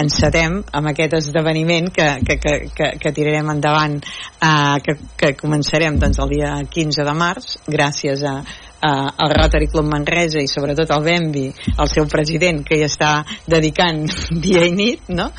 [0.03, 5.99] encetem amb aquest esdeveniment que, que, que, que, que tirarem endavant eh, que, que començarem
[6.03, 8.41] doncs, el dia 15 de març gràcies a,
[8.83, 11.47] eh, al Rotary Club Manresa i sobretot al Bembi,
[11.79, 14.05] el seu president que hi està dedicant
[14.45, 15.31] dia i nit no?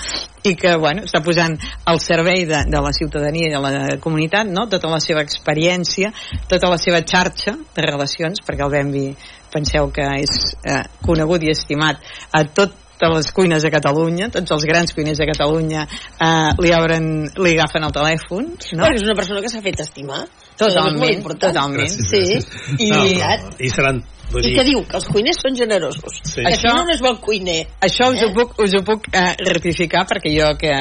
[0.43, 1.55] i que bueno, està posant
[1.87, 4.67] al servei de, de la ciutadania i de la comunitat no?
[4.71, 6.11] tota la seva experiència
[6.51, 9.07] tota la seva xarxa de relacions perquè el Bembi
[9.53, 12.01] penseu que és eh, conegut i estimat
[12.33, 16.71] a tot totes les cuines de Catalunya, tots els grans cuiners de Catalunya eh, li,
[16.77, 18.49] obren, li agafen el telèfon.
[18.77, 18.83] No?
[18.85, 20.23] Bueno, és una persona que s'ha fet estimar.
[20.59, 21.81] Totalment, totalment.
[21.81, 22.49] Gràcies, gràcies.
[22.77, 22.85] Sí.
[22.85, 26.19] I, no, no, i seran Vull I que diu que els cuiners són generosos.
[26.23, 26.41] Sí.
[26.41, 27.59] Que això no és bon cuiner.
[27.85, 28.29] Això us, eh?
[28.29, 30.73] ho puc, us ho puc eh, ratificar perquè jo que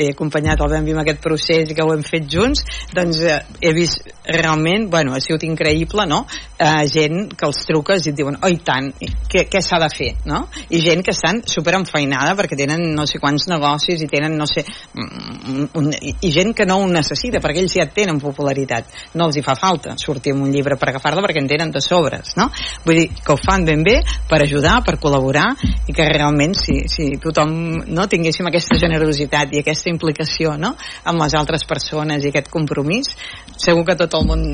[0.00, 2.62] he acompanyat el Bambi en aquest procés i que ho hem fet junts,
[2.94, 6.22] doncs eh, he vist realment, bueno, ha sigut increïble, no?
[6.58, 8.92] Eh, gent que els truques i et diuen, oi tant,
[9.30, 10.44] què, què s'ha de fer, no?
[10.70, 14.46] I gent que estan super enfeinada perquè tenen no sé quants negocis i tenen no
[14.50, 14.64] sé...
[15.00, 18.90] Un, un, i, i gent que no ho necessita perquè ells ja tenen popularitat.
[19.18, 21.82] No els hi fa falta sortir amb un llibre per agafar-la perquè en tenen de
[21.84, 22.50] sobres, no?
[22.84, 23.98] Vull dir, que ho fan ben bé
[24.30, 25.46] per ajudar, per col·laborar
[25.88, 27.52] i que realment si, si tothom
[27.88, 30.74] no, tinguéssim aquesta generositat i aquesta implicació no,
[31.04, 33.14] amb les altres persones i aquest compromís
[33.56, 34.44] segur que tot el món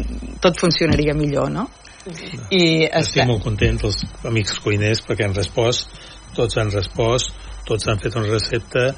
[0.42, 1.68] tot funcionaria millor no?
[2.06, 3.26] I estic està...
[3.26, 5.90] molt content els amics cuiners perquè han respost
[6.36, 7.34] tots han respost
[7.66, 8.92] tots han fet una recepta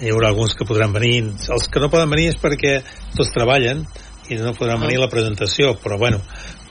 [0.00, 1.24] hi haurà alguns que podran venir.
[1.50, 2.78] Els que no poden venir és perquè
[3.16, 3.84] tots treballen
[4.28, 6.20] i no podran venir a la presentació però bueno,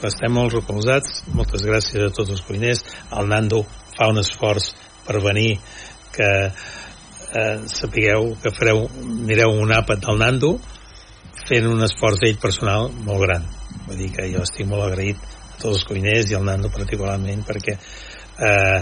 [0.06, 1.24] estem molt recolzats.
[1.34, 2.84] Moltes gràcies a tots els cuiners.
[3.18, 3.64] El Nando
[3.96, 4.72] fa un esforç
[5.08, 5.58] per venir
[6.14, 10.58] que eh, sapigueu que fareu mireu un àpat del Nando
[11.48, 13.48] fent un esforç ell personal molt gran.
[13.88, 17.44] Vull dir que jo estic molt agraït a tots els cuiners i al Nando particularment
[17.48, 18.82] perquè eh,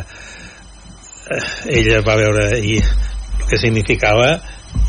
[1.29, 1.41] eh,
[1.79, 4.35] ella va veure ahir el que significava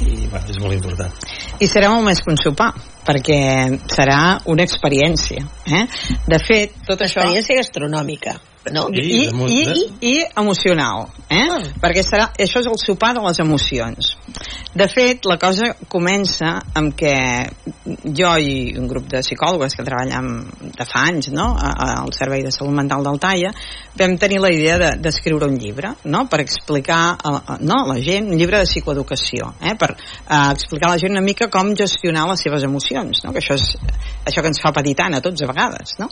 [0.02, 1.12] i bueno, és molt important.
[1.60, 2.72] I serà molt més que un sopar
[3.06, 3.38] perquè
[3.92, 4.20] serà
[4.52, 5.86] una experiència eh?
[6.26, 8.36] de fet tot això experiència gastronòmica
[8.72, 8.88] no?
[8.92, 11.42] I, i, i, i, emocional eh?
[11.46, 11.60] Ah.
[11.82, 14.14] perquè serà, això és el sopar de les emocions
[14.76, 17.12] de fet la cosa comença amb que
[18.16, 20.30] jo i un grup de psicòlogues que treballem
[20.76, 21.52] de fa anys no?
[21.56, 23.52] al Servei de Salut Mental del Taia
[23.96, 26.26] vam tenir la idea d'escriure de, un llibre no?
[26.28, 29.76] per explicar a, a, no, a la gent un llibre de psicoeducació eh?
[29.78, 33.32] per uh, explicar a la gent una mica com gestionar les seves emocions no?
[33.32, 33.70] que això és
[34.26, 36.10] això que ens fa patir tant a tots a vegades no?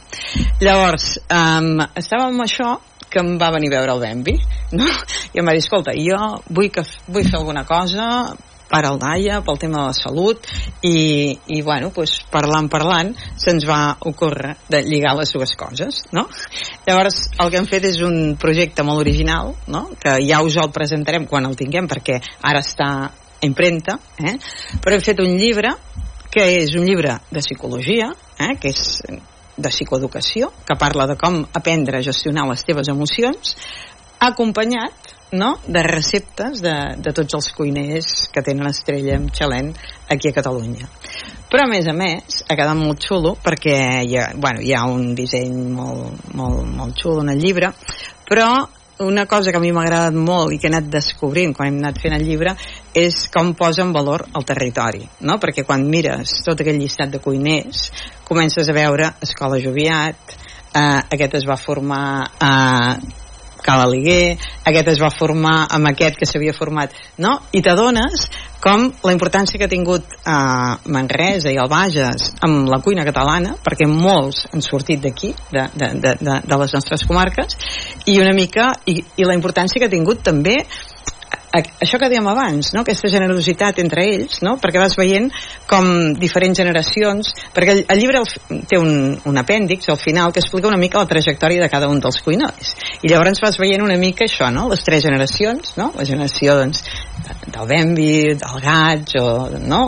[0.62, 2.78] llavors um, estàvem això
[3.10, 4.34] que em va venir a veure el Bambi,
[4.78, 4.88] no?
[5.32, 6.18] I em va dir, escolta, jo
[6.50, 8.08] vull, que, vull fer alguna cosa
[8.74, 10.46] per al Daia, pel tema de la salut
[10.82, 16.26] i, i bueno, pues, parlant, parlant se'ns va ocórrer de lligar les dues coses, no?
[16.86, 19.86] Llavors, el que hem fet és un projecte molt original, no?
[20.00, 22.88] que ja us el presentarem quan el tinguem, perquè ara està
[23.44, 24.38] impremta, eh?
[24.80, 25.76] però hem fet un llibre
[26.34, 28.56] que és un llibre de psicologia, eh?
[28.58, 28.98] que és
[29.56, 33.54] de psicoeducació, que parla de com aprendre a gestionar les teves emocions,
[34.24, 35.58] acompanyat no?
[35.66, 39.72] de receptes de, de tots els cuiners que tenen estrella amb xalent
[40.10, 40.88] aquí a Catalunya.
[41.50, 44.84] Però a més a més ha quedat molt xulo perquè hi ha, bueno, hi ha
[44.90, 47.72] un disseny molt, molt, molt xulo en el llibre,
[48.28, 48.48] però
[48.98, 51.80] una cosa que a mi m'ha agradat molt i que he anat descobrint quan hem
[51.82, 52.54] anat fent el llibre
[52.94, 55.38] és com posa en valor el territori, no?
[55.42, 57.88] Perquè quan mires tot aquell llistat de cuiners
[58.28, 60.36] comences a veure Escola Joviat,
[60.74, 62.06] eh, aquest es va formar
[62.38, 62.54] a
[63.64, 64.36] Cal Aliguer,
[64.68, 66.92] aquest es va formar amb aquest que s'havia format,
[67.24, 67.38] no?
[67.56, 68.26] I t'adones
[68.64, 73.56] com la importància que ha tingut eh, Manresa i el Bages amb la cuina catalana,
[73.64, 77.58] perquè molts han sortit d'aquí, de, de, de, de, de les nostres comarques,
[78.08, 80.62] i una mica, i, i la importància que ha tingut també
[81.54, 82.82] això que dèiem abans, no?
[82.82, 84.56] aquesta generositat entre ells, no?
[84.62, 85.28] perquè vas veient
[85.70, 85.86] com
[86.18, 90.70] diferents generacions, perquè el, el llibre el, té un, un apèndix al final que explica
[90.70, 94.26] una mica la trajectòria de cada un dels cuiners, i llavors vas veient una mica
[94.26, 94.66] això, no?
[94.72, 95.92] les tres generacions, no?
[95.94, 96.84] la generació doncs,
[97.46, 99.84] del Bembi, del Gaig, o, no?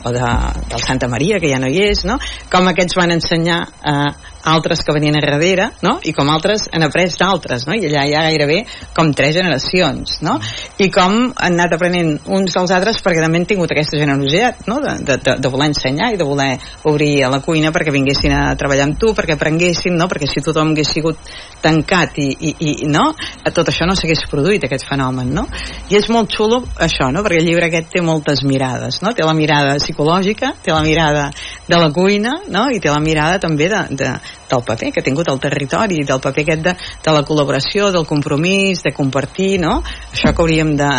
[0.00, 0.32] o de,
[0.70, 2.16] del Santa Maria, que ja no hi és, no?
[2.52, 5.98] com aquests van ensenyar eh, altres que venien a darrere, no?
[6.04, 7.74] I com altres han après d'altres, no?
[7.76, 8.60] I allà hi ha gairebé
[8.96, 10.38] com tres generacions, no?
[10.78, 14.80] I com han anat aprenent uns dels altres perquè també han tingut aquesta generositat, no?
[14.84, 16.54] De, de, de, voler ensenyar i de voler
[16.88, 20.08] obrir a la cuina perquè vinguessin a treballar amb tu, perquè aprenguessin, no?
[20.10, 21.20] Perquè si tothom hagués sigut
[21.62, 23.10] tancat i, i, i no?
[23.50, 25.46] Tot això no s'hagués produït, aquest fenomen, no?
[25.90, 27.24] I és molt xulo això, no?
[27.26, 29.12] Perquè el llibre aquest té moltes mirades, no?
[29.16, 31.28] Té la mirada psicològica, té la mirada
[31.68, 32.68] de la cuina, no?
[32.70, 34.14] I té la mirada també de, de,
[34.50, 38.08] del paper que ha tingut el territori, del paper aquest de, de la col·laboració, del
[38.08, 39.78] compromís, de compartir, no?
[40.10, 40.90] Això que hauríem de,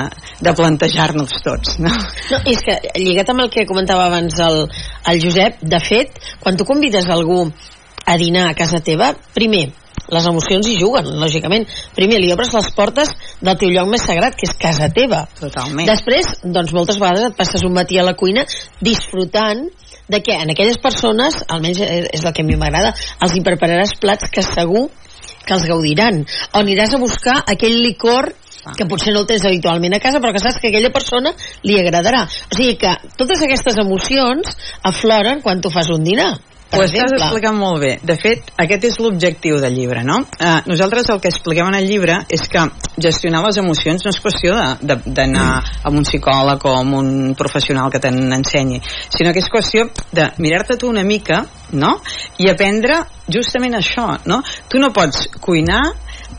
[0.41, 1.91] de plantejar-nos tots, no?
[2.31, 4.63] No, és que lligat amb el que comentava abans el,
[5.11, 7.43] el Josep, de fet, quan tu convides algú
[8.05, 9.69] a dinar a casa teva, primer,
[10.11, 11.67] les emocions hi juguen, lògicament.
[11.95, 15.23] Primer, li obres les portes del teu lloc més sagrat, que és casa teva.
[15.39, 15.87] Totalment.
[15.87, 18.43] Després, doncs moltes vegades et passes un matí a la cuina
[18.83, 19.69] disfrutant
[20.11, 22.91] de que en aquelles persones, almenys és el que a mi m'agrada,
[23.23, 24.89] els hi prepararàs plats que segur
[25.45, 26.21] que els gaudiran.
[26.51, 28.33] O aniràs a buscar aquell licor
[28.77, 31.33] que potser no el tens habitualment a casa però que saps que a aquella persona
[31.65, 32.27] li agradarà.
[32.27, 34.53] O sigui que totes aquestes emocions
[34.91, 36.35] afloren quan tu fas un dinar
[36.71, 37.91] ho estàs explicant molt bé.
[38.03, 40.21] De fet, aquest és l'objectiu del llibre, no?
[40.39, 42.63] Eh, nosaltres el que expliquem en el llibre és que
[43.01, 45.83] gestionar les emocions no és qüestió d'anar mm.
[45.89, 48.81] amb un psicòleg o amb un professional que te n'ensenyi,
[49.11, 51.43] sinó que és qüestió de mirar-te tu una mica,
[51.75, 51.97] no?
[52.39, 54.41] I aprendre justament això, no?
[54.71, 55.83] Tu no pots cuinar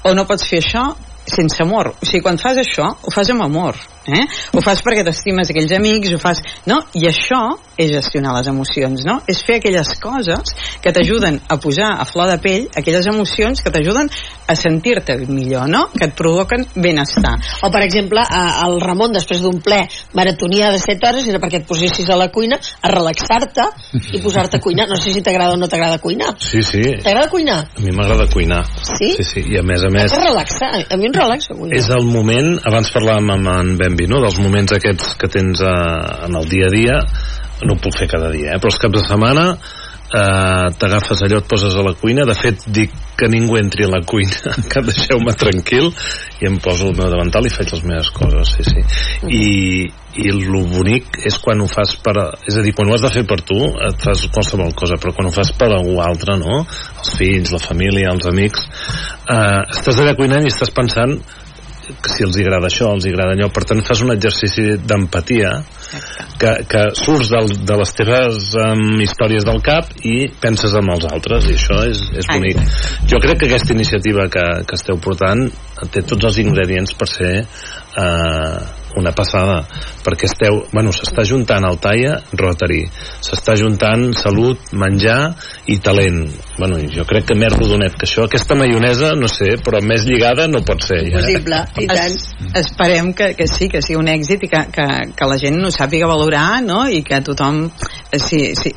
[0.02, 0.88] o no pots fer això
[1.28, 1.92] sense amor.
[2.00, 4.24] O sigui, quan fas això, ho fas amb amor eh?
[4.52, 6.82] ho fas perquè t'estimes aquells amics ho fas, no?
[6.98, 7.42] i això
[7.78, 9.18] és gestionar les emocions, no?
[9.30, 13.72] és fer aquelles coses que t'ajuden a posar a flor de pell aquelles emocions que
[13.72, 14.10] t'ajuden
[14.48, 15.86] a sentir-te millor, no?
[15.94, 18.24] que et provoquen benestar o per exemple,
[18.66, 19.82] el Ramon després d'un ple
[20.18, 23.68] maratonià de 7 hores era perquè et posessis a la cuina a relaxar-te
[24.16, 26.82] i posar-te a cuinar no sé si t'agrada o no t'agrada cuinar sí, sí.
[27.02, 27.60] t'agrada cuinar?
[27.76, 29.14] a mi m'agrada cuinar sí?
[29.16, 32.06] sí, sí, i a més a més relaxar, a mi em relaxa cuinar és el
[32.08, 34.22] moment, abans parlàvem amb en Ben canvi, no?
[34.22, 36.98] dels moments aquests que tens a, eh, en el dia a dia
[37.62, 38.58] no ho puc fer cada dia, eh?
[38.58, 42.64] però els caps de setmana eh, t'agafes allò, et poses a la cuina de fet
[42.66, 45.92] dic que ningú entri a la cuina que deixeu-me tranquil
[46.40, 48.82] i em poso el meu davantal i faig les meves coses sí, sí.
[49.28, 49.44] I,
[50.18, 52.16] i el bonic és quan ho fas per
[52.48, 55.14] és a dir, quan ho has de fer per tu et fas qualsevol cosa, però
[55.14, 56.64] quan ho fas per algú altre no?
[56.64, 61.20] els fills, la família, els amics eh, estàs allà cuinant i estàs pensant
[61.82, 65.52] que si els agrada això, els agrada allò per tant fas un exercici d'empatia
[66.40, 71.08] que, que surts del, de les teves um, històries del cap i penses en els
[71.10, 72.60] altres i això és, és bonic.
[73.10, 75.48] Jo crec que aquesta iniciativa que, que esteu portant
[75.92, 79.62] té tots els ingredients per ser eh, una passada
[80.02, 82.82] perquè esteu, bueno, s'està juntant el talla Rotary,
[83.22, 85.34] s'està juntant salut, menjar
[85.72, 86.24] i talent
[86.58, 90.46] bueno, jo crec que més rodonet que això aquesta maionesa, no sé, però més lligada
[90.50, 91.20] no pot ser ja.
[91.20, 92.28] possible, i tant es,
[92.62, 94.86] esperem que, que sí, que sigui un èxit i que, que,
[95.16, 96.84] que la gent no sàpiga valorar no?
[96.90, 97.64] i que tothom
[98.12, 98.72] s'hi si,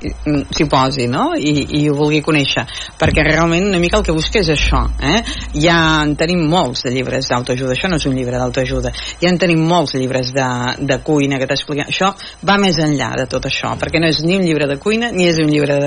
[0.56, 1.28] si posi no?
[1.36, 2.66] I, i ho vulgui conèixer
[3.00, 5.20] perquè realment una mica el que busca és això eh?
[5.60, 9.40] ja en tenim molts de llibres d'autoajuda, això no és un llibre d'autoajuda ja en
[9.42, 10.48] tenim molts llibres de,
[10.86, 12.12] de cuina que t'expliquen, això
[12.46, 15.28] va més enllà de tot això, perquè no és ni un llibre de cuina ni
[15.30, 15.80] és un llibre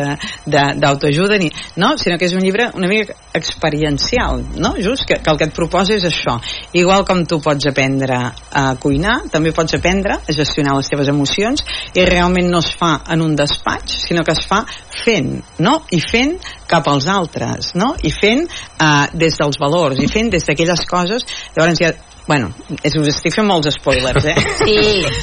[0.47, 1.95] d'autoajuda ni, no?
[1.99, 4.75] sinó que és un llibre una mica experiencial no?
[4.83, 6.39] just que, que el que et proposa és això
[6.79, 11.65] igual com tu pots aprendre a cuinar també pots aprendre a gestionar les teves emocions
[11.95, 14.65] i realment no es fa en un despatx sinó que es fa
[15.05, 15.81] fent no?
[15.95, 16.37] i fent
[16.69, 17.95] cap als altres no?
[18.03, 21.95] i fent eh, des dels valors i fent des d'aquelles coses llavors ja
[22.29, 22.51] Bueno,
[22.85, 24.35] és, us estic fent molts spoilers, eh?
[24.61, 24.75] Sí,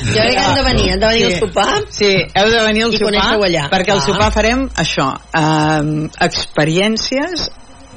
[0.09, 1.33] jo crec que hem de venir, hem de venir sí.
[1.33, 1.75] al sopar.
[1.93, 2.09] Sí,
[2.41, 3.67] heu de venir al I sopar, allà.
[3.69, 4.05] perquè al Ah.
[4.07, 5.05] sopar farem això,
[5.37, 7.45] eh, experiències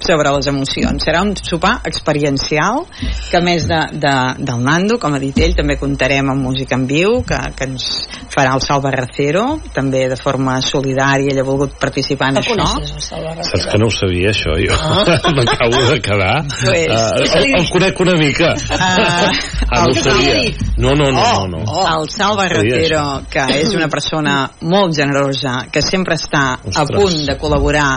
[0.05, 1.03] sobre les emocions.
[1.05, 2.85] Serà un sopar experiencial
[3.31, 6.77] que a més de, de, del Nando, com ha dit ell, també comptarem amb música
[6.79, 7.87] en viu que, que ens
[8.35, 12.57] farà el Salva Racero, també de forma solidària, ell ha volgut participar en Que això.
[12.57, 13.73] coneixes el Salva Saps Racero?
[13.73, 14.79] que no ho sabia, això, jo?
[14.79, 15.33] Ah.
[15.39, 16.37] M'acabo de quedar.
[16.49, 18.55] Pues, uh, el, el conec una mica.
[18.71, 19.31] Ah,
[19.69, 20.39] ah, no el ho sabia.
[20.79, 21.47] No, no, no, no.
[21.59, 21.65] no.
[21.67, 23.29] Oh, el Salva No sabia Ratero, això.
[23.33, 26.95] que és una persona molt generosa, que sempre està a Ostres.
[26.95, 27.89] punt de col·laborar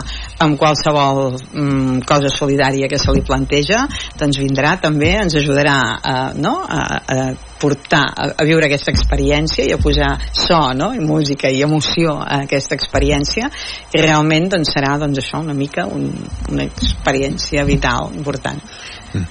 [0.42, 3.84] amb qualsevol mm, cosa solidària que se li planteja,
[4.18, 6.54] doncs vindrà també, ens ajudarà a, no?
[6.64, 7.18] a, a
[7.62, 10.92] portar, a, a viure aquesta experiència i a posar so no?
[10.96, 13.50] i música i emoció a aquesta experiència
[13.92, 16.08] i realment doncs, serà doncs, això una mica un,
[16.50, 18.62] una experiència vital important.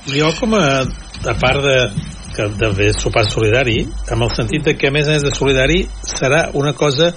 [0.07, 1.77] Jo com a, a part de
[2.31, 3.81] que d'haver sopar solidari,
[4.11, 7.11] amb el sentit de que a més a més de solidari serà una cosa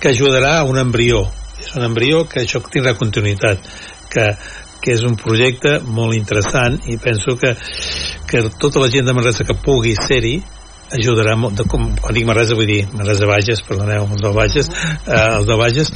[0.00, 1.24] que ajudarà a un embrió.
[1.60, 3.66] És un embrió que això tindrà continuïtat,
[4.12, 4.28] que,
[4.84, 7.54] que és un projecte molt interessant i penso que,
[8.28, 10.36] que tota la gent de Manresa que pugui ser-hi
[10.94, 14.68] ajudarà molt, de, com, quan dic Manresa vull dir Manresa Bages, perdoneu, els del Bages
[14.68, 15.90] eh, els de Bages.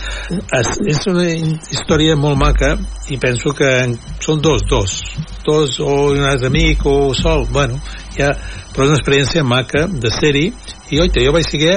[0.59, 2.73] És, és una història molt maca
[3.13, 4.97] i penso que en- són dos, dos
[5.45, 7.79] dos o un altre amic o sol, bueno,
[8.17, 8.33] ja,
[8.73, 10.49] però és una experiència maca de ser-hi.
[10.93, 11.77] I oita, jo vaig seguir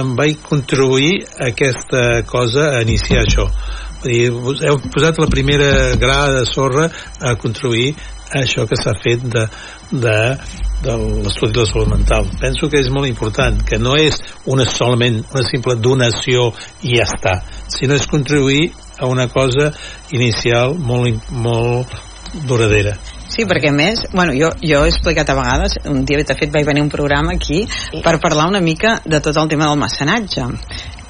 [0.00, 3.48] em vaig contribuir a aquesta cosa a iniciar això
[4.02, 6.88] Us heu posat la primera grada de sorra
[7.20, 7.92] a contribuir
[8.32, 9.46] a això que s'ha fet de,
[9.92, 10.16] de,
[10.82, 12.30] de l'estudi de la salut mental.
[12.40, 14.18] Penso que és molt important, que no és
[14.50, 16.50] una solament una simple donació
[16.82, 17.38] i ja està,
[17.68, 19.70] sinó és contribuir a una cosa
[20.10, 21.92] inicial molt, molt
[22.46, 22.96] duradera.
[23.32, 26.50] Sí, perquè a més, bueno, jo, jo he explicat a vegades, un dia de fet
[26.52, 27.62] vaig venir un programa aquí
[28.04, 30.48] per parlar una mica de tot el tema del mecenatge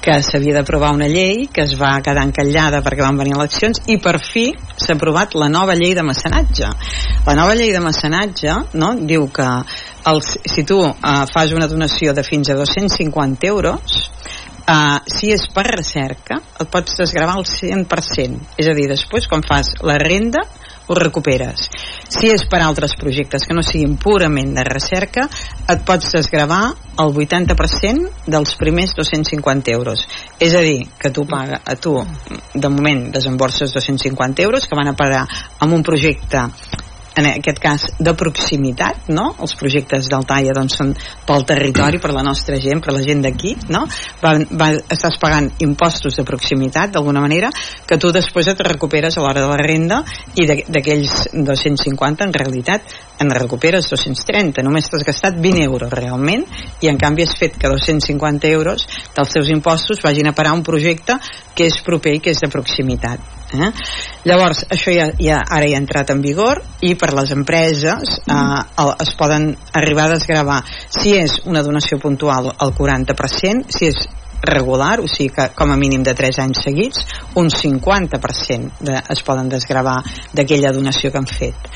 [0.03, 3.97] que s'havia d'aprovar una llei que es va quedar encallada perquè van venir eleccions i
[4.03, 6.71] per fi s'ha aprovat la nova llei de mecenatge.
[7.25, 9.47] La nova llei de mecenatge no, diu que
[10.11, 14.09] els, si tu uh, fas una donació de fins a 250 euros
[14.63, 19.43] Uh, si és per recerca et pots desgravar al 100% és a dir, després quan
[19.43, 20.39] fas la renda
[20.87, 21.65] ho recuperes
[22.13, 25.25] si és per altres projectes que no siguin purament de recerca
[25.69, 26.63] et pots desgravar
[27.01, 30.05] el 80% dels primers 250 euros.
[30.39, 31.95] És a dir, que tu paga tu
[32.53, 35.25] de moment desemborses 250 euros que van a parar
[35.59, 36.47] amb un projecte
[37.15, 39.29] en aquest cas de proximitat no?
[39.43, 40.93] els projectes d'Altaia doncs, són
[41.27, 43.83] pel territori, per la nostra gent per la gent d'aquí no?
[44.23, 47.51] va, va, estàs pagant impostos de proximitat d'alguna manera
[47.87, 50.01] que tu després et recuperes a l'hora de la renda
[50.39, 56.45] i d'aquells 250 en realitat en recuperes 230 només t'has gastat 20 euros realment
[56.81, 60.65] i en canvi has fet que 250 euros dels teus impostos vagin a parar un
[60.65, 61.19] projecte
[61.53, 63.71] que és proper i que és de proximitat eh?
[64.29, 68.87] llavors això ja, ja ara ja ha entrat en vigor i per les empreses eh,
[69.05, 74.05] es poden arribar a desgravar si és una donació puntual el 40% si és
[74.43, 77.05] regular, o sigui que com a mínim de 3 anys seguits,
[77.39, 80.01] un 50% de, es poden desgravar
[80.35, 81.69] d'aquella donació que han fet.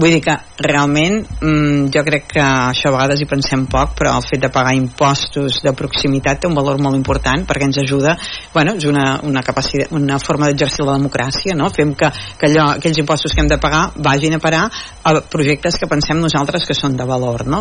[0.00, 0.34] Vull dir que
[0.64, 4.48] realment mm, jo crec que això a vegades hi pensem poc, però el fet de
[4.52, 8.14] pagar impostos de proximitat té un valor molt important perquè ens ajuda,
[8.54, 11.68] bueno, és una, una, capacitat, una forma d'exercir la democràcia, no?
[11.74, 12.08] Fem que,
[12.40, 16.22] que allò, aquells impostos que hem de pagar vagin a parar a projectes que pensem
[16.22, 17.60] nosaltres que són de valor, no?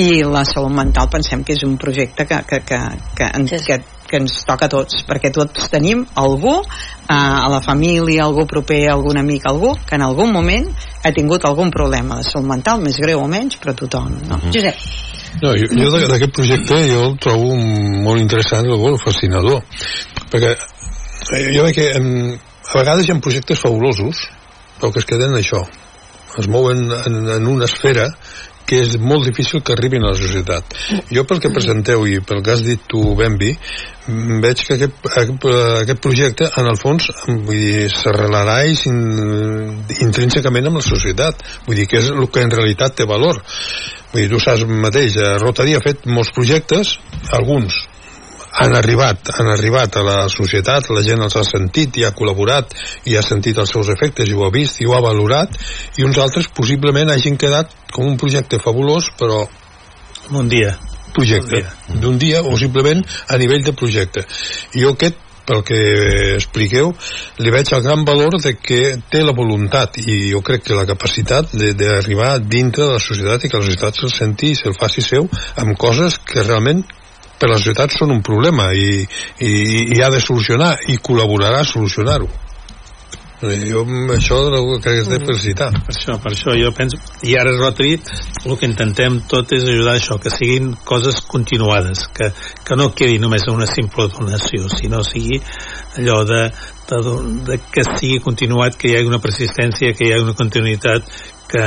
[0.00, 2.80] I la salut mental pensem que és un projecte que, que, que,
[3.12, 3.82] que, en, que
[4.14, 8.84] que ens toca a tots, perquè tots tenim algú eh, a la família, algú proper,
[8.92, 10.70] algun amic, algú que en algun moment
[11.02, 14.38] ha tingut algun problema de salut mental, més greu o menys, però tothom, no?
[14.54, 14.78] Josep.
[15.42, 19.64] No, jo, jo d'a- d'aquest projecte jo el trobo molt interessant, el molt fascinador,
[20.30, 22.06] perquè eh, jo veig que en,
[22.38, 24.22] a vegades hi ha projectes fabulosos,
[24.78, 25.64] però que es queden en això,
[26.38, 28.08] es mouen en, en una esfera
[28.66, 30.76] que és molt difícil que arribin a la societat.
[31.12, 33.52] Jo pel que presenteu i pel que has dit tu, Benvi,
[34.06, 38.74] mm, veig que aquest, aquest, projecte en el fons vull dir, s'arrelarà i
[40.04, 43.40] intrínsecament amb la societat vull dir que és el que en realitat té valor
[44.12, 46.98] vull dir, tu saps mateix Rotary ha fet molts projectes
[47.32, 47.84] alguns
[48.54, 52.74] han arribat, han arribat a la societat, la gent els ha sentit i ha col·laborat
[53.10, 55.56] i ha sentit els seus efectes i ho ha vist i ho ha valorat
[55.98, 59.44] i uns altres possiblement hagin quedat com un projecte fabulós però
[60.34, 60.74] un dia.
[61.14, 61.60] projecte.
[62.02, 62.98] D'un dia o simplement
[63.30, 64.24] a nivell de projecte.
[64.74, 65.14] I jo aquest
[65.46, 65.76] pel que
[66.34, 66.90] expliqueu,
[67.38, 70.86] li veig el gran valor de que té la voluntat i jo crec que la
[70.88, 74.74] capacitat de- d'arribar dintre de la societat i que la societat se'l senti i se'l
[74.74, 75.28] faci seu
[75.60, 76.82] amb coses que realment
[77.38, 79.06] per la societat són un problema i,
[79.38, 79.52] i,
[79.94, 82.28] i ha de solucionar i col·laborarà a solucionar-ho
[83.64, 83.84] jo
[84.14, 85.70] això crec que és de felicitar.
[85.74, 86.54] Per això, per això.
[86.58, 87.98] Jo penso i ara Rotary
[88.44, 92.30] el que intentem tot és ajudar això, que siguin coses continuades que,
[92.64, 95.40] que no quedi només una simple donació, sinó sigui
[95.98, 96.42] allò de,
[96.90, 97.14] de,
[97.48, 101.08] de que sigui continuat, que hi hagi una persistència que hi hagi una continuïtat
[101.54, 101.64] que,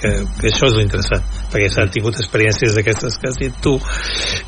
[0.00, 0.10] que,
[0.40, 3.76] que això és l'interessant perquè s'han tingut experiències d'aquestes que has dit tu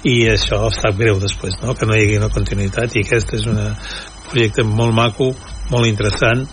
[0.08, 1.76] i això sap greu després no?
[1.78, 5.30] que no hi hagi una continuïtat i aquest és una, un projecte molt maco
[5.70, 6.46] molt interessant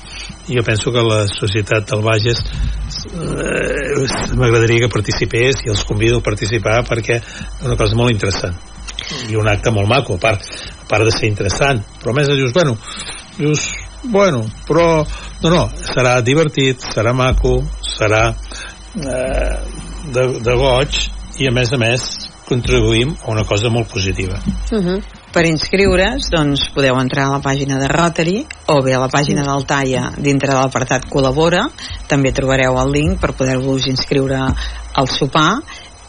[0.48, 6.26] jo penso que la societat del Bages eh, m'agradaria que participés i els convido a
[6.26, 8.56] participar perquè és una cosa molt interessant.
[9.30, 10.44] I un acte molt maco a part,
[10.82, 11.84] a part de ser interessant.
[12.02, 12.78] Però a més dius, bueno,
[13.38, 13.68] dius,
[14.04, 14.88] bueno però
[15.44, 19.54] no, no, serà divertit serà maco, serà eh,
[20.14, 21.04] de, de goig
[21.38, 22.08] i a més a més
[22.48, 24.40] contribuïm a una cosa molt positiva.
[24.72, 25.02] Uh -huh.
[25.38, 28.40] Per inscriure's, doncs, podeu entrar a la pàgina de Rotary
[28.74, 31.68] o bé a la pàgina del TAIA dintre de l'apartat Col·labora.
[32.10, 34.40] També trobareu el link per poder-vos inscriure
[34.98, 35.60] al sopar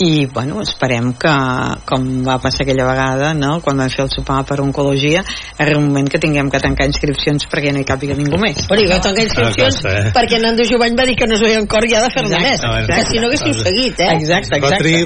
[0.01, 1.35] i bueno, esperem que
[1.85, 3.59] com va passar aquella vegada no?
[3.61, 5.25] quan vam fer el sopar per oncologia
[5.59, 8.85] arriba un moment que tinguem que tancar inscripcions perquè no hi càpiga ningú més Bueno,
[8.87, 10.13] i vau tancar inscripcions Ah, clar, sí.
[10.15, 12.63] perquè Nando Jovany va dir que no es veia en cor ja de fer-ne més.
[12.63, 14.39] No, que si no haguéssiu seguit, eh?
[14.63, 14.97] Rotary,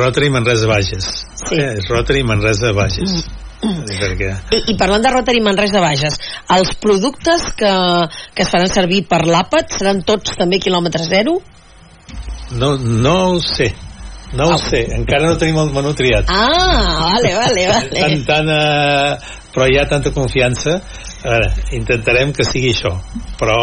[0.00, 1.10] Rotary Manresa Bages
[1.44, 1.60] Sí.
[1.60, 3.49] eh, és Rotary Manresa Bages Mm.
[3.60, 6.16] Perquè I, I parlant de Rotary Manresa Bages,
[6.56, 7.72] els productes que,
[8.34, 11.38] que es faran servir per l'àpat seran tots també quilòmetre zero?
[12.56, 13.72] no, no ho sé.
[14.32, 16.28] No ho sé, encara no tenim el menú triat.
[16.30, 17.88] Ah, vale, vale, vale.
[17.96, 20.76] tant, tant, eh, però hi ha tanta confiança.
[21.20, 22.94] A veure, intentarem que sigui això.
[23.40, 23.58] Però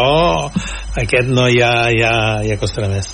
[1.00, 2.12] aquest no ja, ja,
[2.44, 3.08] ja costarà més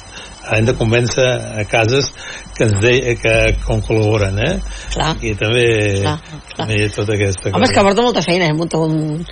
[0.53, 1.25] hem de convèncer
[1.61, 2.11] a cases
[2.57, 3.35] que, ens de, que
[3.65, 4.53] com col·laboren eh?
[4.93, 5.15] Clar.
[5.25, 5.65] i també,
[6.05, 6.17] Clar,
[6.57, 8.55] també tota aquesta Home, és que porta molta feina, eh?
[8.55, 9.25] Muntar un...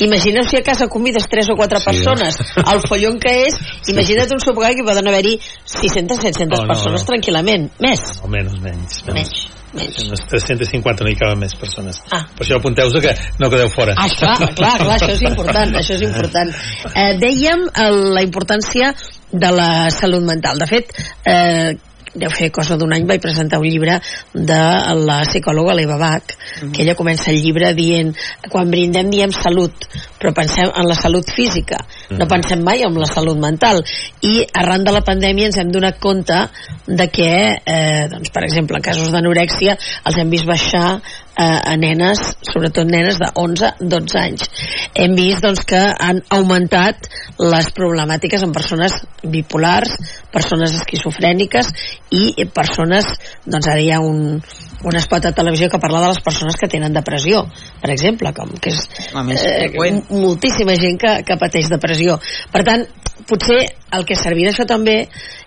[0.00, 1.84] Imagineu si a casa convides 3 o 4 Sí.
[1.90, 3.58] persones, el follon que és,
[3.92, 7.06] imagina't un sopar que poden haver-hi 600-700 No, no, persones no.
[7.12, 7.70] tranquil·lament.
[7.80, 8.00] Més.
[8.24, 9.30] o menys, menys, Menys.
[9.74, 9.98] menys.
[10.06, 12.24] unes 350 no hi caben més persones Ah.
[12.36, 15.94] per això apunteu-vos que no quedeu fora Ah, clar, clar, clar, això és important, això
[15.94, 16.50] és important.
[17.00, 18.94] Eh, dèiem eh, la importància
[19.32, 20.58] de la salut mental.
[20.58, 20.92] De fet,
[21.24, 21.76] eh,
[22.14, 24.00] deu fer cosa d'un any vaig presentar un llibre
[24.34, 24.62] de
[25.06, 26.32] la psicòloga l'Eva Bach
[26.72, 28.10] que ella comença el llibre dient
[28.50, 29.86] quan brindem diem salut
[30.20, 31.80] però pensem en la salut física
[32.12, 33.80] no pensem mai en la salut mental
[34.26, 36.42] i arran de la pandèmia ens hem donat compte
[36.86, 41.00] de que eh, doncs, per exemple en casos d'anorèxia els hem vist baixar
[41.40, 44.48] eh, a nenes, sobretot nenes de 11-12 anys.
[44.94, 47.08] Hem vist doncs, que han augmentat
[47.40, 49.94] les problemàtiques en persones bipolars,
[50.32, 51.70] persones esquizofrèniques
[52.16, 53.08] i persones,
[53.46, 54.40] doncs ara hi ha un,
[54.84, 57.44] un espot a televisió que parla de les persones que tenen depressió,
[57.80, 60.02] per exemple, com que és La més eh, freqüent.
[60.10, 62.18] Moltíssima gent que, que pateix depressió.
[62.52, 62.86] Per tant,
[63.28, 63.62] potser
[63.96, 65.02] el que servirà això també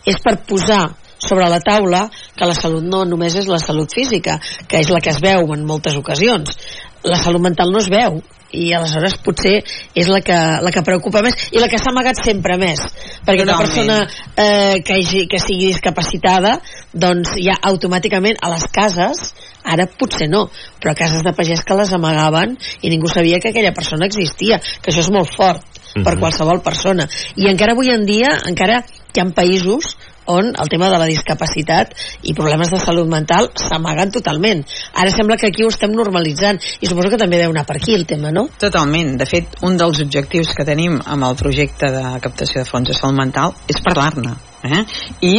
[0.08, 0.84] és per posar
[1.24, 2.04] sobre la taula
[2.36, 5.54] que la salut no només és la salut física, que és la que es veu
[5.56, 6.58] en moltes ocasions.
[7.04, 8.22] La salut mental no es veu.
[8.54, 9.64] I aleshores potser
[9.98, 12.84] és la que, la que preocupa més i la que s'ha amagat sempre més.
[13.26, 13.96] Perquè una persona
[14.38, 16.60] eh, que, hagi, que sigui discapacitada
[16.94, 19.34] doncs ja automàticament a les cases
[19.64, 20.46] ara potser no,
[20.80, 24.60] però a cases de pagès que les amagaven i ningú sabia que aquella persona existia,
[24.60, 26.20] que això és molt fort per Mhm.
[26.20, 27.08] qualsevol persona.
[27.36, 28.84] I encara avui en dia encara
[29.14, 31.94] hi ha països on el tema de la discapacitat
[32.24, 34.64] i problemes de salut mental s'amaguen totalment.
[34.94, 37.96] Ara sembla que aquí ho estem normalitzant i suposo que també deu anar per aquí
[37.96, 38.48] el tema, no?
[38.60, 39.18] Totalment.
[39.20, 42.98] De fet, un dels objectius que tenim amb el projecte de captació de fons de
[42.98, 44.38] salut mental és parlar-ne.
[44.64, 44.84] Eh?
[45.28, 45.34] I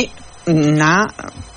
[0.47, 1.07] anar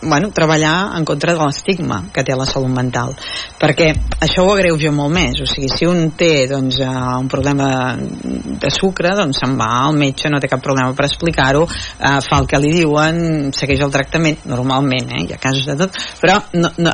[0.02, 3.16] bueno, treballar en contra de l'estigma que té la salut mental.
[3.60, 3.90] Perquè
[4.24, 5.42] això ho agreuja molt més.
[5.42, 9.98] O sigui, si un té doncs, eh, un problema de sucre doncs se'n va al
[9.98, 11.66] metge, no té cap problema per explicar-ho.
[11.68, 15.78] Eh, fa el que li diuen segueix el tractament, normalment eh, hi ha casos de
[15.82, 16.94] tot, però no, no,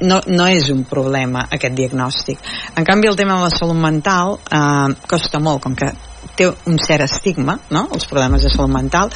[0.00, 2.42] no, no és un problema aquest diagnòstic.
[2.76, 5.92] En canvi el tema de la salut mental eh, costa molt, com que
[6.36, 7.86] té un cert estigma, no?
[7.92, 9.12] els problemes de salut mental.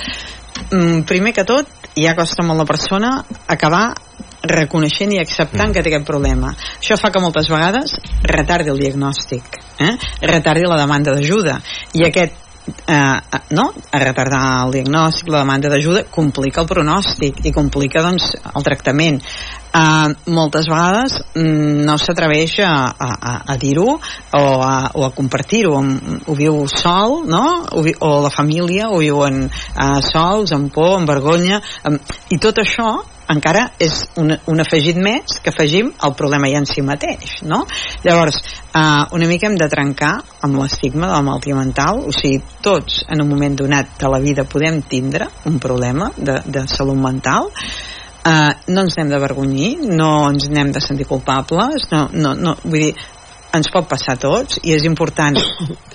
[0.70, 3.10] Mm, primer que tot ja costa molt la persona
[3.50, 3.94] acabar
[4.50, 5.74] reconeixent i acceptant mm.
[5.74, 6.52] que té aquest problema.
[6.78, 9.94] Això fa que moltes vegades retardi el diagnòstic, eh?
[10.24, 11.58] retardi la demanda d'ajuda.
[12.00, 12.49] I aquest
[12.86, 13.70] eh, no?
[13.90, 19.20] a retardar el diagnòstic, la demanda d'ajuda, complica el pronòstic i complica doncs, el tractament.
[19.70, 25.76] Uh, moltes vegades mm, no s'atreveix a, a, a dir-ho o a, o a compartir-ho
[25.78, 27.44] ho viu sol no?
[27.78, 32.02] o, vi, o la família ho viuen uh, sols, amb por, amb vergonya amb...
[32.34, 32.96] i tot això
[33.30, 37.62] encara és un, un afegit més que afegim al problema ja en si mateix no?
[38.04, 40.16] llavors uh, una mica hem de trencar
[40.46, 44.20] amb l'estigma de la malaltia mental o sigui, tots en un moment donat de la
[44.22, 47.50] vida podem tindre un problema de, de salut mental
[48.20, 52.52] Uh, no ens n'hem de vergonyir, no ens n'hem de sentir culpables, no, no, no,
[52.66, 52.90] vull dir,
[53.56, 55.38] ens pot passar a tots i és important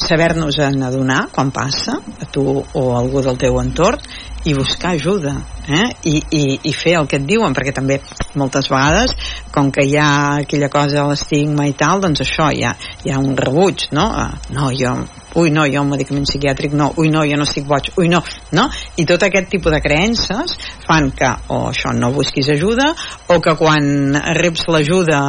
[0.02, 4.02] saber-nos en adonar quan passa a tu o a algú del teu entorn
[4.50, 5.36] i buscar ajuda
[5.68, 5.90] eh?
[6.04, 8.00] I, i, i fer el que et diuen perquè també
[8.40, 9.16] moltes vegades
[9.56, 10.10] com que hi ha
[10.46, 14.10] aquella cosa de l'estigma i tal doncs això hi ha, hi ha un rebuig no?
[14.12, 14.96] Uh, no, jo
[15.36, 18.22] ui no, jo un medicament psiquiàtric no, ui no, jo no estic boig, ui no,
[18.56, 18.66] no?
[18.96, 20.56] I tot aquest tipus de creences
[20.86, 22.88] fan que o això no busquis ajuda
[23.36, 25.22] o que quan reps l'ajuda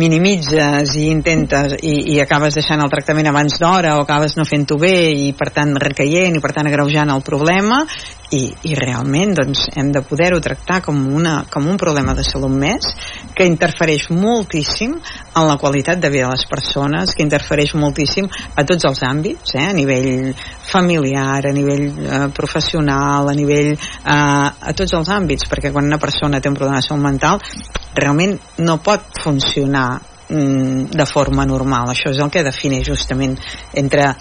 [0.00, 4.80] minimitzes i intentes i, i acabes deixant el tractament abans d'hora o acabes no fent-ho
[4.80, 7.82] bé i per tant recaient i per tant agreujant el problema
[8.32, 12.52] i, i realment doncs, hem de poder-ho tractar com, una, com un problema de salut
[12.52, 12.88] més
[13.36, 18.64] que interfereix moltíssim en la qualitat de vida de les persones, que interfereix moltíssim a
[18.68, 19.68] tots els àmbits, eh?
[19.70, 20.34] a nivell
[20.68, 26.00] familiar, a nivell eh, professional, a nivell eh, a tots els àmbits, perquè quan una
[26.02, 27.40] persona té un problema de salut mental
[27.94, 29.88] realment no pot funcionar
[30.28, 31.92] mm, de forma normal.
[31.94, 33.38] Això és el que defineix justament
[33.74, 34.12] entre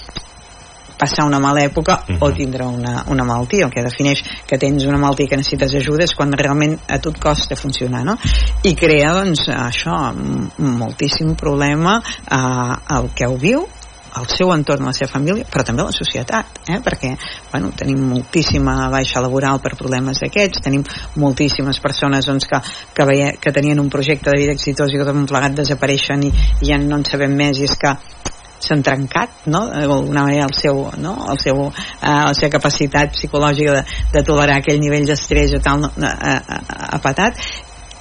[0.97, 2.17] passar una mala època uh -huh.
[2.19, 6.03] o tindre una, una malaltia el que defineix que tens una malaltia que necessites ajuda
[6.03, 8.17] és quan realment a tu et costa funcionar no?
[8.63, 10.13] i crea doncs això
[10.57, 13.67] moltíssim problema eh, el que ho viu
[14.17, 16.79] al seu entorn, a la seva família, però també a la societat, eh?
[16.83, 17.13] perquè
[17.51, 20.83] bueno, tenim moltíssima baixa laboral per problemes d'aquests, tenim
[21.21, 22.61] moltíssimes persones doncs, que,
[22.93, 26.31] que, veia, que tenien un projecte de vida exitós i que tot plegat desapareixen i,
[26.61, 27.93] i ja no en sabem més i és que
[28.59, 29.65] s'han trencat no?
[29.69, 31.15] d'alguna manera el seu, no?
[31.31, 35.87] el seu, eh, la seva capacitat psicològica de, de tolerar aquell nivell d'estrès o tal
[35.87, 36.37] eh,
[36.89, 37.41] ha patat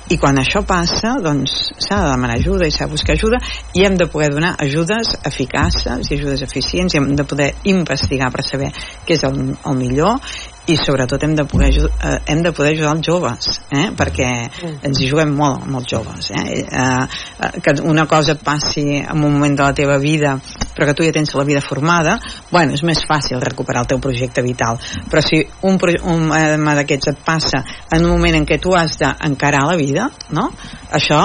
[0.07, 3.41] i quan això passa doncs s'ha de demanar ajuda i s'ha de buscar ajuda
[3.75, 8.31] i hem de poder donar ajudes eficaces i ajudes eficients i hem de poder investigar
[8.35, 8.71] per saber
[9.07, 10.21] què és el, el millor
[10.67, 13.89] i sobretot hem de poder, eh, hem de poder ajudar els joves eh?
[13.97, 14.29] perquè
[14.83, 16.64] ens hi juguem molt amb els joves eh?
[16.67, 20.37] Eh, que una cosa et passi en un moment de la teva vida
[20.75, 22.19] però que tu ja tens la vida formada
[22.51, 27.12] bueno, és més fàcil recuperar el teu projecte vital però si un, un un d'aquests
[27.12, 27.62] et passa
[27.93, 30.51] en un moment en què tu has d'encarar la vida no?
[30.91, 31.23] això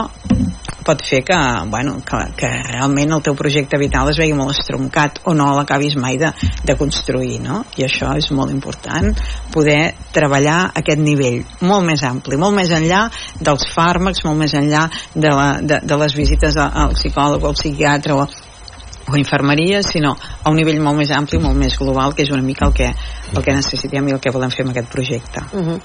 [0.85, 1.37] pot fer que,
[1.71, 5.97] bueno, que, que realment el teu projecte vital es vegi molt estroncat o no l'acabis
[5.99, 6.31] mai de,
[6.65, 7.63] de construir no?
[7.77, 9.11] i això és molt important
[9.53, 13.05] poder treballar aquest nivell molt més ampli, molt més enllà
[13.39, 17.59] dels fàrmacs, molt més enllà de, la, de, de les visites al psicòleg o al
[17.59, 18.25] psiquiatre o,
[19.11, 22.43] o infermeria, sinó a un nivell molt més ampli, molt més global, que és una
[22.45, 22.87] mica el que,
[23.31, 25.43] el que necessitem i el que volem fer amb aquest projecte.
[25.51, 25.79] Uh -huh.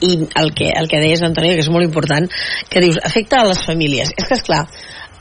[0.00, 0.12] I
[0.42, 2.30] el que, el que deies, Antònia, que és molt important,
[2.68, 4.12] que dius, afecta a les famílies.
[4.16, 4.66] És que, és clar,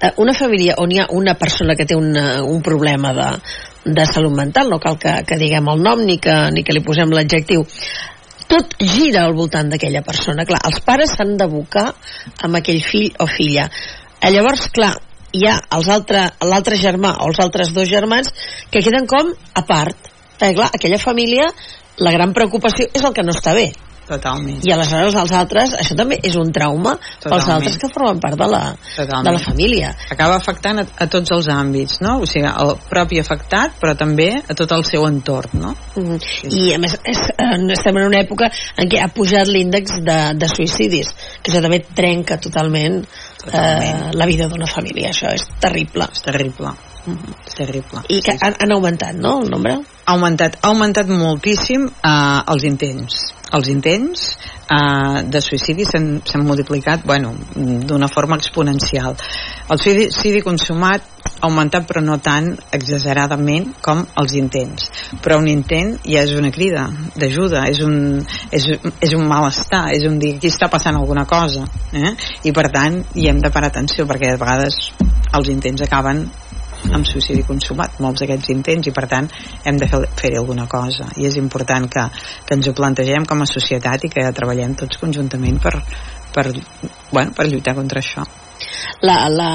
[0.02, 3.40] eh, una família on hi ha una persona que té una, un problema de,
[3.86, 6.82] de salut mental, no cal que, que diguem el nom ni que, ni que li
[6.82, 7.66] posem l'adjectiu,
[8.50, 10.46] tot gira al voltant d'aquella persona.
[10.46, 11.94] Clar, els pares s'han d'abocar
[12.44, 13.70] amb aquell fill o filla.
[14.20, 14.96] Eh, llavors, clar,
[15.34, 18.32] hi ha l'altre germà o els altres dos germans
[18.72, 20.10] que queden com a part.
[20.40, 21.50] Perquè, clar, aquella família,
[22.00, 23.70] la gran preocupació és el que no està bé.
[24.10, 24.64] Totalment.
[24.66, 27.30] I aleshores els altres, això també és un trauma Totalment.
[27.30, 28.62] pels altres que formen part de la,
[28.98, 29.92] de la família.
[30.10, 32.16] Acaba afectant a, a tots els àmbits, no?
[32.24, 35.76] O sigui, el propi afectat, però també a tot el seu entorn, no?
[35.94, 36.20] Mm -hmm.
[36.26, 36.50] sí.
[36.50, 40.20] I a més, és, eh, estem en una època en què ha pujat l'índex de,
[40.34, 41.14] de suïcidis,
[41.44, 43.06] que això també trenca totalment, totalment.
[43.48, 46.10] Eh, la vida d'una família, això és terrible.
[46.12, 46.74] És terrible.
[47.06, 47.36] Mm -hmm.
[47.48, 48.00] És terrible.
[48.08, 49.80] I que han, han augmentat, no, el nombre?
[50.10, 53.20] ha augmentat, ha augmentat moltíssim eh, els intents
[53.54, 54.24] els intents
[54.70, 59.18] eh, de suïcidi s'han multiplicat bueno, d'una forma exponencial
[59.70, 64.90] el suïcidi consumat ha augmentat però no tan exageradament com els intents
[65.22, 68.20] però un intent ja és una crida d'ajuda és, un,
[68.50, 72.16] és, és un malestar és un dir aquí està passant alguna cosa eh?
[72.50, 74.82] i per tant hi hem de parar atenció perquè a vegades
[75.38, 76.26] els intents acaben
[76.88, 79.30] amb suïcidi consumat, molts d'aquests intents i per tant
[79.68, 81.10] hem de fer- fer-hi alguna cosa.
[81.20, 82.06] I és important que,
[82.46, 85.76] que ens ho plantegem com a societat i que treballem tots conjuntament per,
[86.36, 86.46] per,
[87.12, 88.26] bueno, per lluitar contra això.
[89.08, 89.50] La, la,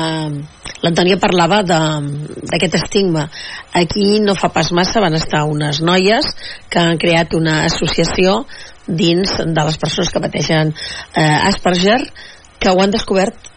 [0.84, 3.26] l'Antònia parlava d'aquest estigma.
[3.76, 6.30] Aquí no fa pas massa van estar unes noies
[6.72, 8.44] que han creat una associació
[8.86, 12.00] dins de les persones que pateixen eh, Asperger
[12.60, 13.50] que ho han descobert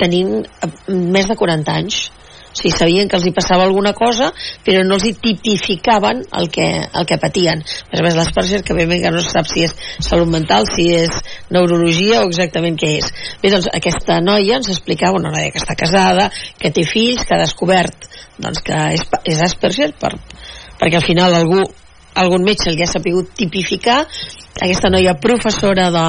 [0.00, 2.06] tenint eh, més de 40 anys
[2.52, 4.30] o sigui, sabien que els hi passava alguna cosa
[4.66, 7.62] però no els hi tipificaven el que, el que patien.
[7.62, 9.74] A més a més l'Asperger que bé que no sap si és
[10.04, 11.12] salut mental, si és
[11.50, 13.10] neurologia o exactament què és.
[13.42, 16.28] Bé, doncs aquesta noia ens explicava una noia que està casada,
[16.60, 20.14] que té fills que ha descobert doncs, que és, és Asperger per,
[20.80, 21.62] perquè al final algú
[22.14, 24.02] algun metge li ha sapigut tipificar.
[24.60, 26.06] Aquesta noia professora de,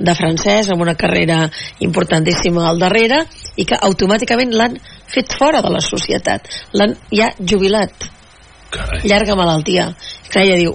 [0.00, 1.42] de francès amb una carrera
[1.84, 3.26] importantíssima al darrere
[3.56, 4.76] i que automàticament l'han
[5.10, 6.48] fet fora de la societat.
[6.72, 8.10] L'han ja jubilat.
[8.74, 9.04] Carai.
[9.06, 9.88] llarga malaltia.
[10.28, 10.74] Clar, ella diu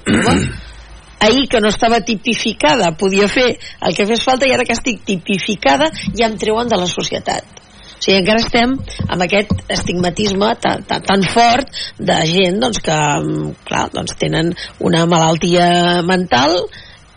[1.26, 5.04] ahir que no estava tipificada podia fer el que fes falta i ara que estic
[5.08, 7.58] tipificada ja em treuen de la societat.
[8.00, 8.78] O sigui, encara estem
[9.12, 14.54] amb aquest estigmatisme tan, tan, tan fort de gent doncs, que mm, clar, doncs, tenen
[14.80, 16.56] una malaltia mental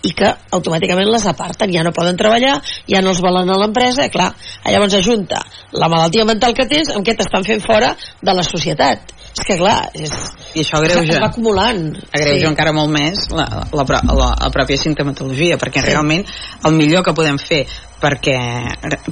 [0.02, 2.56] i que automàticament les aparten, ja no poden treballar,
[2.90, 4.32] ja no els volen a l'empresa, clar,
[4.66, 5.42] llavors ajunta
[5.78, 9.12] la malaltia mental que tens amb què t'estan fent fora de la societat.
[9.32, 10.10] És que clar, és,
[10.54, 11.84] i això agreuja es va acumulant.
[12.12, 15.86] agreuja encara molt més la, la, pro- la, la pròpia sintomatologia perquè Sí.
[15.88, 16.26] realment
[16.68, 17.62] el millor que podem fer
[18.02, 18.36] perquè,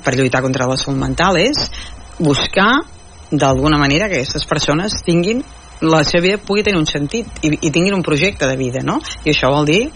[0.05, 1.71] per lluitar contra la salut mental és
[2.19, 2.83] buscar
[3.31, 5.41] d'alguna manera que aquestes persones tinguin
[5.81, 8.99] la seva vida pugui tenir un sentit i, i tinguin un projecte de vida no?
[9.25, 9.87] i això vol dir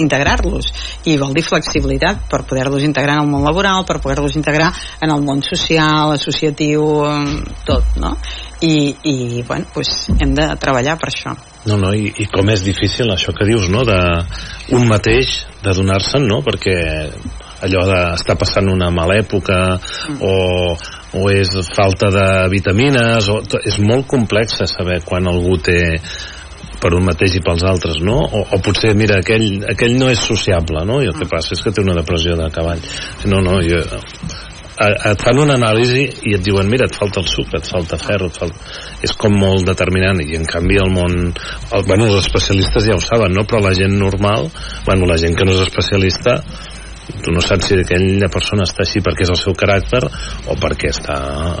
[0.00, 0.72] integrar-los
[1.10, 5.12] i vol dir flexibilitat per poder-los integrar en el món laboral, per poder-los integrar en
[5.12, 6.86] el món social, associatiu
[7.66, 8.16] tot, no?
[8.60, 11.36] I, i bueno, pues hem de treballar per això
[11.68, 13.98] No, no, i, i com és difícil això que dius, no?, de
[14.76, 16.76] un mateix, de donar-se'n, no?, perquè
[17.60, 19.58] allò d'estar passant una mala època
[20.08, 20.16] Mm.
[20.24, 20.76] o,
[21.20, 26.00] o és falta de vitamines o, és molt complex saber quan algú té
[26.80, 28.18] per un mateix i pels altres, no?
[28.24, 31.00] O, o potser, mira, aquell, aquell no és sociable, no?
[31.04, 32.80] I el que passa és que té una depressió de cavall.
[33.30, 33.82] No, no, jo,
[34.80, 38.30] et fan una anàlisi i et diuen mira, et falta el sucre, et falta ferro
[38.30, 38.70] et falta...
[39.04, 43.02] és com molt determinant i en canvi el món, el, bueno, els especialistes ja ho
[43.04, 43.44] saben, no?
[43.44, 44.48] però la gent normal
[44.86, 46.38] bueno, la gent que no és especialista
[47.22, 50.02] tu no saps si aquella persona està així perquè és el seu caràcter
[50.50, 51.16] o perquè està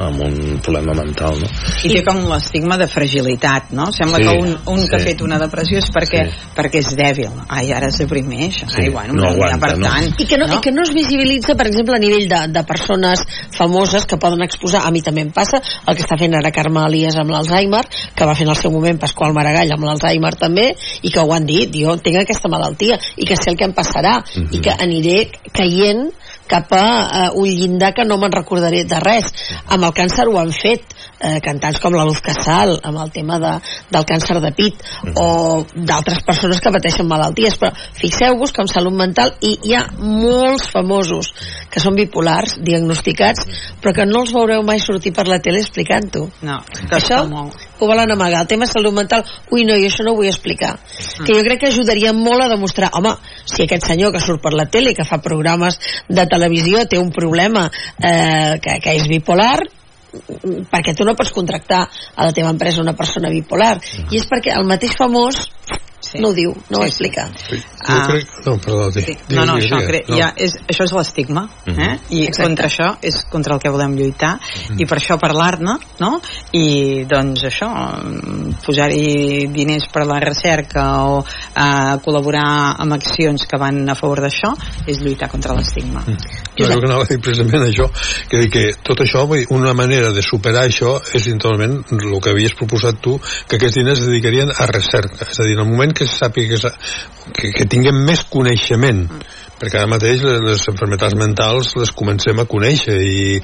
[0.06, 1.48] amb un problema mental no?
[1.84, 3.90] i té com l'estigma de fragilitat no?
[3.92, 4.96] sembla Sí, que un, un que sí.
[4.96, 6.36] ha fet una depressió és perquè, Sí.
[6.56, 9.88] perquè és dèbil ai, ara es deprimeix Sí, ai, bueno, no ja, aguanta, per no?
[9.88, 10.58] tant I que, no, no?
[10.58, 13.22] I que no es visibilitza, per exemple, a nivell de, de persones
[13.56, 16.82] famoses que poden exposar, a mi també em passa, el que està fent ara Carme
[16.88, 17.82] Elias amb l'Alzheimer,
[18.14, 20.66] que va fer en el seu moment Pasqual Maragall amb l'Alzheimer també,
[21.02, 23.74] i que ho han dit, jo tinc aquesta malaltia, i que sé el que em
[23.76, 24.48] passarà, Mhm.
[24.52, 25.16] i que aniré
[25.52, 26.10] caient
[26.50, 26.84] cap a
[27.30, 29.30] uh, un llindar que no me'n recordaré de res.
[29.68, 30.82] Amb el càncer ho han fet,
[31.20, 33.52] eh, cantants com la Luz Casal, amb el tema de,
[33.92, 34.82] del càncer de pit,
[35.20, 39.84] o d'altres persones que pateixen malalties, però fixeu-vos que amb salut mental hi, hi ha
[40.00, 41.32] molts famosos
[41.70, 43.46] que són bipolars, diagnosticats,
[43.80, 46.26] però que no els veureu mai sortir per la tele explicant-ho.
[46.90, 47.22] no, Això
[47.80, 48.42] ho volen amagar.
[48.42, 50.74] El tema salut mental, ui, no, jo això no ho vull explicar.
[51.24, 53.14] Que jo crec que ajudaria molt a demostrar, home,
[53.48, 57.12] si aquest senyor que surt per la tele, que fa programes de televisió, té un
[57.14, 59.79] problema eh, que, que és bipolar, mm,
[60.70, 61.84] perquè tu no pots contractar
[62.16, 63.78] a la teva empresa una persona bipolar.
[64.10, 65.48] I és perquè el mateix famós
[66.00, 66.18] Sí.
[66.18, 67.04] no ho diu, no ho Sí, sí.
[67.04, 67.26] explica.
[67.28, 67.56] Jo
[67.86, 68.06] Ah.
[68.08, 68.26] crec...
[68.46, 69.16] No, perdó, Sí.
[69.28, 69.76] No, no, això.
[70.08, 70.16] No.
[70.16, 71.70] ja és, això és l'estigma, eh?
[71.70, 71.98] Mhm.
[72.08, 72.42] I Exacte.
[72.42, 74.40] contra això és contra el que volem lluitar
[74.78, 76.20] i per això parlar-ne, no?
[76.52, 77.68] I doncs això,
[78.64, 84.54] posar-hi diners per la recerca o eh, col·laborar amb accions que van a favor d'això
[84.86, 86.02] és lluitar contra l'estigma.
[86.06, 87.88] No, jo que anava a dir precisament això,
[88.30, 92.34] que, que tot això, vull dir, una manera de superar això és intotalment el que
[92.34, 95.28] havies proposat tu, que aquests diners es dedicarien a recerca.
[95.30, 96.74] És a dir, en el moment que se sàpiga que,
[97.36, 99.06] que, que tinguem més coneixement,
[99.60, 103.36] perquè ara mateix les, les enfermetats mentals les comencem a conèixer i,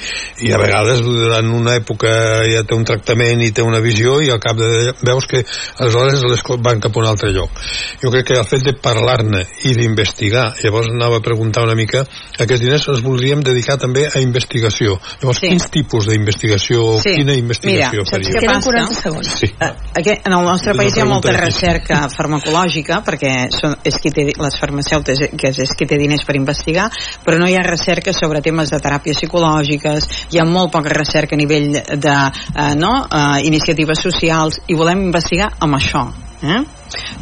[0.48, 2.10] i a vegades durant una època
[2.48, 6.24] ja té un tractament i té una visió i al cap de veus que aleshores
[6.24, 7.60] les van cap a un altre lloc.
[8.00, 12.06] Jo crec que el fet de parlar-ne i d'investigar, llavors anava a preguntar una mica,
[12.40, 14.96] aquests diners els voldríem dedicar també a investigació.
[15.20, 15.50] Llavors, sí.
[15.52, 17.14] quins tipus d'investigació, Sí.
[17.20, 18.40] quina investigació Mira, saps faríeu?
[18.40, 19.36] què passa?
[19.36, 19.52] Sí.
[19.60, 24.26] Aquí, en el nostre país hi ha molta recerca farmacològica perquè són, és qui té,
[24.36, 26.88] les farmacèutiques que és, és qui té diners per investigar
[27.24, 31.36] però no hi ha recerca sobre temes de teràpies psicològiques hi ha molt poca recerca
[31.36, 36.06] a nivell de eh, no, eh, iniciatives socials i volem investigar amb això
[36.42, 36.62] eh?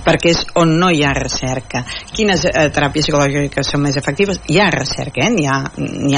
[0.05, 4.61] Perquè és on no hi ha recerca quines eh, teràpies psicològiques són més efectives hi
[4.61, 5.31] ha recerca, eh?
[5.35, 5.59] n'hi ha,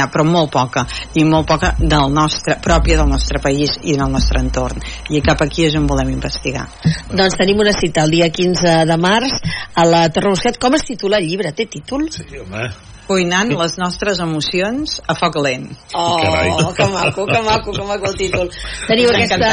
[0.03, 4.11] ha però molt poca i molt poca del nostre, pròpia del nostre país i del
[4.13, 6.67] nostre entorn i cap aquí és on volem investigar
[7.11, 9.39] Doncs tenim una cita el dia 15 de març
[9.75, 10.61] a la Torre Busquets.
[10.63, 11.53] Com es titula el llibre?
[11.57, 12.09] Té títol?
[12.13, 12.69] Sí, home.
[13.07, 18.17] Cuinant les nostres emocions a foc lent Oh, que maco, que maco, que maco el
[18.19, 18.51] títol.
[18.89, 19.51] Teniu aquesta,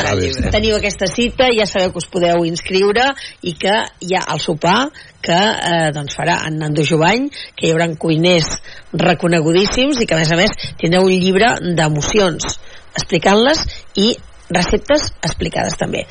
[0.51, 3.05] teniu aquesta cita, ja sabeu que us podeu inscriure
[3.41, 4.89] i que hi ha el sopar
[5.23, 8.49] que eh, doncs farà en Nando Jovany, que hi haurà cuiners
[8.91, 12.57] reconegudíssims i que a més a més tindreu un llibre d'emocions
[12.93, 13.63] explicant-les
[14.03, 14.11] i
[14.53, 16.03] receptes explicades també.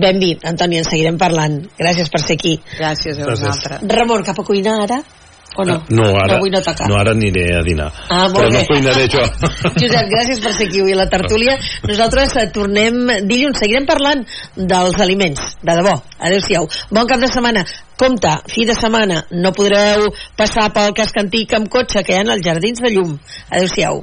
[0.00, 1.60] Benvi, Antoni, en seguirem parlant.
[1.78, 2.56] Gràcies per ser aquí.
[2.78, 3.84] Gràcies a vosaltres.
[3.92, 5.02] Ramon, cap a cuinar ara?
[5.56, 5.76] O no?
[5.88, 6.86] No, ara, avui no toca.
[6.90, 7.90] no, ara aniré a dinar.
[8.08, 8.64] Ah, Però no bé.
[8.66, 9.22] cuinaré jo.
[9.80, 11.54] Josep, gràcies per ser aquí avui a la tertúlia.
[11.86, 12.98] Nosaltres eh, tornem
[13.30, 14.24] dilluns, seguirem parlant
[14.56, 15.94] dels aliments, de debò.
[16.18, 16.66] Adéu-siau.
[16.90, 17.62] Bon cap de setmana.
[17.96, 22.26] Compte, fi de setmana, no podreu passar pel casc antic amb cotxe que hi ha
[22.34, 23.14] als Jardins de Llum.
[23.50, 24.02] Adéu-siau.